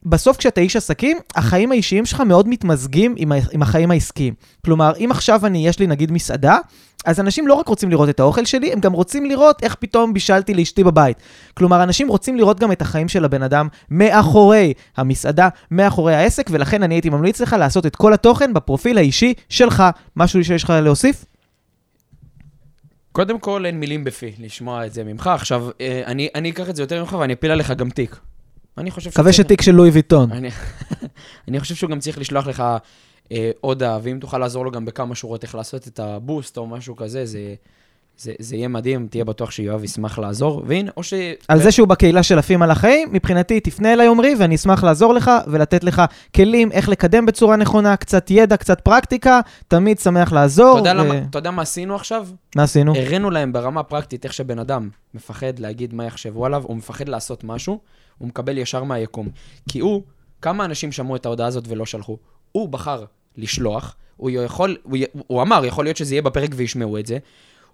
[0.09, 4.33] בסוף כשאתה איש עסקים, החיים האישיים שלך מאוד מתמזגים עם, ה- עם החיים העסקיים.
[4.65, 6.57] כלומר, אם עכשיו אני, יש לי נגיד מסעדה,
[7.05, 10.13] אז אנשים לא רק רוצים לראות את האוכל שלי, הם גם רוצים לראות איך פתאום
[10.13, 11.17] בישלתי לאשתי בבית.
[11.53, 16.83] כלומר, אנשים רוצים לראות גם את החיים של הבן אדם מאחורי המסעדה, מאחורי העסק, ולכן
[16.83, 19.83] אני הייתי ממליץ לך לעשות את כל התוכן בפרופיל האישי שלך.
[20.15, 21.25] משהו שיש לך להוסיף?
[23.11, 25.27] קודם כל, אין מילים בפי לשמוע את זה ממך.
[25.27, 28.19] עכשיו, אה, אני, אני אקח את זה יותר ממך ואני אפיל עליך גם תיק.
[28.77, 30.31] אני חושב מקווה שצריך- שתיק של לואי ויטון.
[30.31, 30.49] אני,
[31.47, 32.63] אני חושב שהוא גם צריך לשלוח לך
[33.31, 36.95] אה, הודעה, ואם תוכל לעזור לו גם בכמה שורות איך לעשות את הבוסט או משהו
[36.95, 37.55] כזה, זה,
[38.17, 40.63] זה, זה יהיה מדהים, תהיה בטוח שיואב ישמח לעזור.
[40.67, 41.13] והנה, או ש...
[41.47, 45.13] על זה שהוא בקהילה של עפים על החיים, מבחינתי תפנה אליי עמרי ואני אשמח לעזור
[45.13, 46.01] לך ולתת לך
[46.35, 50.79] כלים איך לקדם בצורה נכונה, קצת ידע, קצת פרקטיקה, תמיד שמח לעזור.
[50.79, 52.27] אתה יודע, ו- למה, מה עשינו עכשיו?
[52.55, 52.95] מה עשינו?
[52.95, 57.43] הראינו להם ברמה הפרקטית איך שבן אדם מפחד להגיד מה יחשבו עליו, הוא מפחד לעשות
[57.43, 57.79] משהו,
[58.17, 59.29] הוא מקבל ישר מהיקום.
[59.69, 60.03] כי הוא,
[60.41, 62.17] כמה אנשים שמעו את ההודעה הזאת ולא שלחו?
[62.51, 63.05] הוא בחר
[63.37, 64.97] לשלוח, הוא יכול, הוא,
[65.27, 67.17] הוא אמר, יכול להיות שזה יהיה בפרק וישמעו את זה,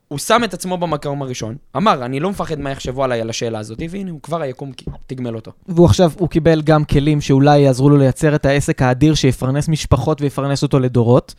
[0.07, 3.59] הוא שם את עצמו במקום הראשון, אמר, אני לא מפחד מה יחשבו עליי על השאלה
[3.59, 4.71] הזאת, והנה, הוא כבר היקום
[5.07, 5.51] תגמל אותו.
[5.67, 10.21] והוא עכשיו, הוא קיבל גם כלים שאולי יעזרו לו לייצר את העסק האדיר שיפרנס משפחות
[10.21, 11.35] ויפרנס אותו לדורות.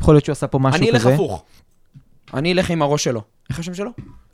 [0.00, 1.08] יכול להיות שהוא עשה פה משהו אני כזה.
[1.08, 1.44] אלך הפוך.
[2.34, 3.22] אני אלך עם הראש שלו.
[3.50, 3.90] איך השם שלו?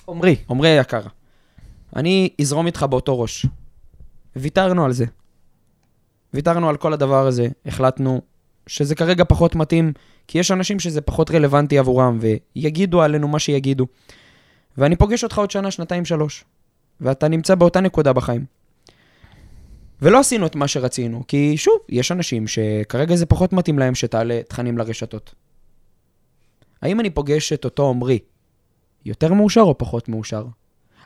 [0.08, 1.02] עמרי, עמרי היקר,
[1.96, 3.46] אני אזרום איתך באותו ראש.
[4.37, 5.05] ויתרנו על זה.
[6.35, 8.20] ויתרנו על כל הדבר הזה, החלטנו
[8.66, 9.93] שזה כרגע פחות מתאים,
[10.26, 13.87] כי יש אנשים שזה פחות רלוונטי עבורם, ויגידו עלינו מה שיגידו.
[14.78, 16.45] ואני פוגש אותך עוד שנה, שנתיים, שלוש,
[17.01, 18.45] ואתה נמצא באותה נקודה בחיים.
[20.03, 24.41] ולא עשינו את מה שרצינו, כי שוב, יש אנשים שכרגע זה פחות מתאים להם שתעלה
[24.49, 25.35] תכנים לרשתות.
[26.83, 28.18] האם אני פוגש את אותו עמרי
[29.05, 30.45] יותר מאושר או פחות מאושר?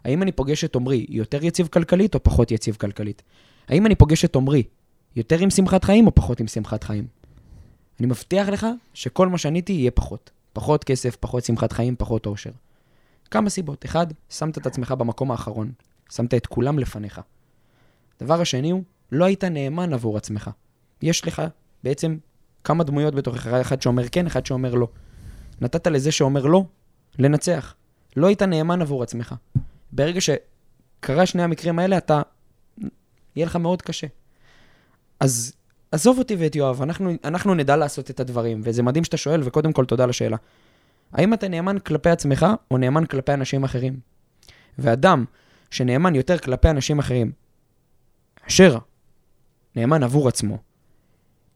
[0.04, 3.22] האם אני פוגש את עמרי יותר יציב כלכלית או פחות יציב כלכלית?
[3.68, 4.62] האם אני פוגש את עמרי
[5.16, 7.06] יותר עם שמחת חיים או פחות עם שמחת חיים?
[8.00, 10.30] אני מבטיח לך שכל מה שעניתי יהיה פחות.
[10.52, 12.50] פחות כסף, פחות שמחת חיים, פחות אושר.
[13.30, 13.84] כמה סיבות.
[13.84, 15.72] אחד, שמת את עצמך במקום האחרון.
[16.12, 17.20] שמת את כולם לפניך.
[18.20, 18.82] הדבר השני הוא,
[19.12, 20.50] לא היית נאמן עבור עצמך.
[21.02, 21.42] יש לך
[21.84, 22.16] בעצם
[22.64, 24.88] כמה דמויות בתוכך, אחד שאומר כן, אחד שאומר לא.
[25.60, 26.64] נתת לזה שאומר לא,
[27.18, 27.74] לנצח.
[28.16, 29.34] לא היית נאמן עבור עצמך.
[29.94, 32.22] ברגע שקרה שני המקרים האלה, אתה...
[33.36, 34.06] יהיה לך מאוד קשה.
[35.20, 35.52] אז
[35.92, 39.72] עזוב אותי ואת יואב, אנחנו, אנחנו נדע לעשות את הדברים, וזה מדהים שאתה שואל, וקודם
[39.72, 40.36] כל תודה לשאלה.
[41.12, 44.00] האם אתה נאמן כלפי עצמך, או נאמן כלפי אנשים אחרים?
[44.78, 45.24] ואדם
[45.70, 47.32] שנאמן יותר כלפי אנשים אחרים,
[48.36, 48.78] כאשר
[49.76, 50.58] נאמן עבור עצמו,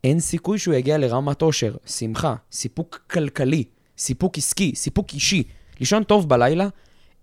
[0.05, 3.65] אין סיכוי שהוא יגיע לרמת עושר, שמחה, סיפוק כלכלי,
[3.99, 5.43] סיפוק עסקי, סיפוק אישי,
[5.81, 6.69] לישון טוב בלילה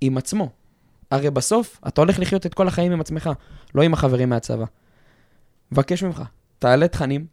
[0.01, 0.49] עם עצמו.
[1.11, 3.29] הרי בסוף אתה הולך לחיות את כל החיים עם עצמך,
[3.75, 4.65] לא עם החברים מהצבא.
[5.71, 6.23] מבקש ממך,
[6.59, 7.25] תעלה תכנים,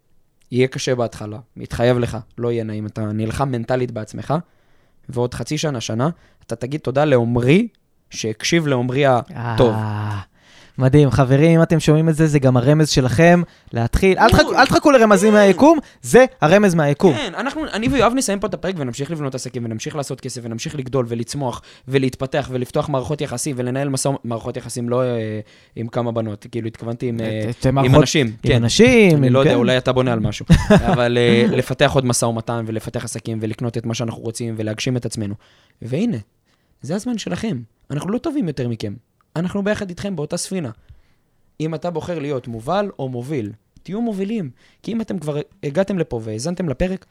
[0.51, 4.35] יהיה קשה בהתחלה, מתחייב לך, לא יהיה נעים, אתה נלחם מנטלית בעצמך,
[5.09, 6.11] ועוד חצי שנה, שנה,
[6.47, 7.69] אתה תגיד תודה לעומרי,
[8.11, 9.75] שהקשיב לעומרי הטוב.
[10.79, 13.43] אה, מדהים, חברים, אם אתם שומעים את זה, זה גם הרמז שלכם
[13.73, 14.19] להתחיל.
[14.19, 17.15] אל תחכו- אל תחכו לרמזים מהיקום, זה הרמז מהיקום.
[17.15, 20.77] כן, אנחנו, אני ויואב נסיים פה את הפרק ונמשיך לבנות עסקים, ונמשיך לעשות כסף, ונמשיך
[20.77, 25.41] לגדול ולצמוח, ולהתפתח, ולפתוח מערכות יחסים, ולנהל מסע, מערכות יחסים לא אה,
[25.77, 28.27] עם כמה בנות, כאילו התכוונתי עם, אה, עם מערכות- אנשים.
[28.27, 28.57] עם כן.
[28.63, 29.57] אנשים, אני לא יודע, כן.
[29.57, 30.47] אולי אתה בונה על משהו.
[30.93, 35.07] אבל אה, לפתח עוד משא ומתן, ולפתח עסקים, ולקנות את מה שאנחנו רוצים, ולהגשים את
[35.07, 35.35] עצמנו.
[35.83, 36.17] והנה,
[36.83, 37.57] זה הזמן שלכם.
[37.91, 38.93] אנחנו לא טובים יותר מכם.
[39.37, 40.71] אנחנו ביחד איתכם באותה ספינה.
[41.61, 43.53] אם אתה בוחר להיות מובל או מוביל,
[43.83, 44.51] תהיו מובילים.
[44.83, 47.07] כי אם אתם כבר הגעתם לפה והאזנתם לפרק,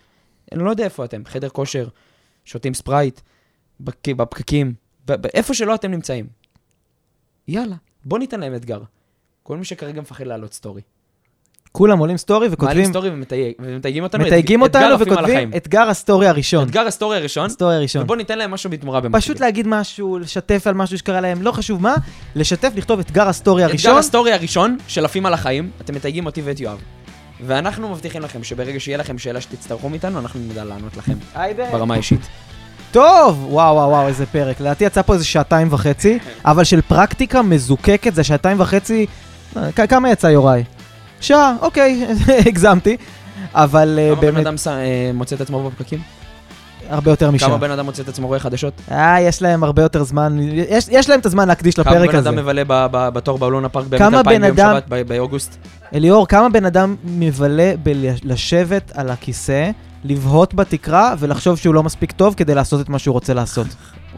[0.51, 1.87] אני לא יודע איפה אתם, חדר כושר,
[2.45, 3.21] שותים ספרייט,
[3.79, 4.73] בק- בפקקים,
[5.33, 6.27] איפה שלא אתם נמצאים.
[7.47, 8.81] יאללה, בוא ניתן להם אתגר.
[9.43, 10.81] כל מי שכרגע מפחד לעלות סטורי.
[11.71, 15.51] כולם עולים סטורי מעלים וכותבים, סטורי ומתייג- ומתייגים אותנו, מתייגים אתגר אותנו וכותבים.
[15.57, 16.63] אתגר הסטורי הראשון.
[16.67, 18.01] אתגר הסטורי הראשון, הסטורי הראשון.
[18.01, 19.21] ובוא ניתן להם משהו בתמורה במקביל.
[19.21, 21.95] פשוט להגיד משהו, לשתף על משהו שקרה להם, לא חשוב מה,
[22.35, 23.97] לשתף, לכתוב אתגר הסטורי אתגר הראשון.
[23.97, 26.77] הסטורי הראשון של עפים על החיים, אתם מתייגים אותי ואת יואב.
[27.45, 31.13] ואנחנו מבטיחים לכם שברגע שיהיה לכם שאלה שתצטרכו מאיתנו, אנחנו נדע לענות לכם.
[31.71, 32.21] ברמה האישית.
[32.91, 34.59] טוב, וואו וואו וואו, איזה פרק.
[34.61, 39.05] לדעתי יצא פה איזה שעתיים וחצי, אבל של פרקטיקה מזוקקת, זה שעתיים וחצי,
[39.57, 40.63] אה, כמה יצא יוראי?
[41.21, 42.05] שעה, אוקיי,
[42.47, 42.97] הגזמתי.
[43.53, 45.99] אבל אה, כמה בן באמת, אדם אה, מוצא את עצמו בפקקים?
[46.89, 47.49] הרבה יותר משעה.
[47.49, 48.73] כמה בן אדם מוצא את עצמו רואה חדשות?
[48.91, 52.15] אה, יש להם הרבה יותר זמן, יש, יש להם את הזמן להקדיש כמה לפרק בן
[52.15, 52.29] הזה.
[52.29, 55.57] אדם מבלה ב- ב- בתור באולונה פארק באמת כמה 2000 בן ביום אדם- שבת באוגוסט?
[55.95, 59.71] אליאור, כמה בן אדם מבלה בלשבת על הכיסא,
[60.03, 63.67] לבהות בתקרה ולחשוב שהוא לא מספיק טוב כדי לעשות את מה שהוא רוצה לעשות.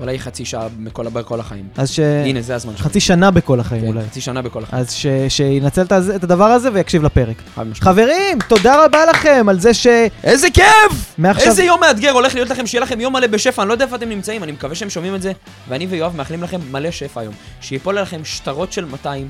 [0.02, 1.68] אולי חצי שעה מכל בכל החיים.
[1.78, 2.00] אז ש...
[2.00, 2.86] הנה, זה הזמן שלו.
[2.86, 4.02] חצי שנה בכל החיים כן, אולי.
[4.06, 4.82] חצי שנה בכל החיים.
[4.82, 5.06] אז ש...
[5.30, 5.82] שינצל
[6.16, 7.42] את הדבר הזה ויקשיב לפרק.
[7.74, 9.88] חברים, תודה רבה לכם על זה ש...
[10.24, 11.16] איזה כיף!
[11.18, 11.48] מעכשיו...
[11.48, 13.96] איזה יום מאתגר הולך להיות לכם, שיהיה לכם יום מלא בשפע, אני לא יודע איפה
[13.96, 15.32] אתם נמצאים, אני מקווה שהם שומעים את זה,
[15.70, 17.34] ואני ויואב מאחלים לכם מלא שפע היום.
[17.62, 19.30] שיפול עליכם שטרות של 200,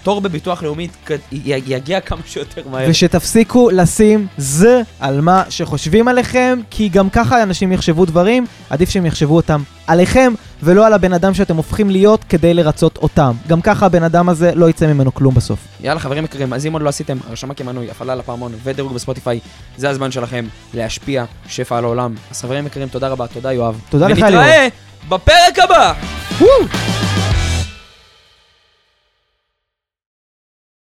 [0.00, 0.88] שהתור בביטוח לאומי
[1.32, 2.86] יגיע כמה שיותר מהר.
[2.90, 9.06] ושתפסיקו לשים זה על מה שחושבים עליכם, כי גם ככה אנשים יחשבו דברים, עדיף שהם
[9.06, 10.32] יחשבו אותם עליכם,
[10.62, 13.32] ולא על הבן אדם שאתם הופכים להיות כדי לרצות אותם.
[13.48, 15.58] גם ככה הבן אדם הזה לא יצא ממנו כלום בסוף.
[15.80, 19.40] יאללה חברים יקרים, אז אם עוד לא עשיתם, הרשמה כמנוי, הפעלה לפעמון ודירוג בספוטיפיי,
[19.76, 20.44] זה הזמן שלכם
[20.74, 22.14] להשפיע שפע על העולם.
[22.30, 23.80] אז חברים יקרים, תודה רבה, תודה יואב.
[23.90, 24.34] תודה לך, ליאור.
[24.34, 24.68] ונתראה
[25.08, 25.92] בפרק הבא!
[26.40, 27.29] וואו!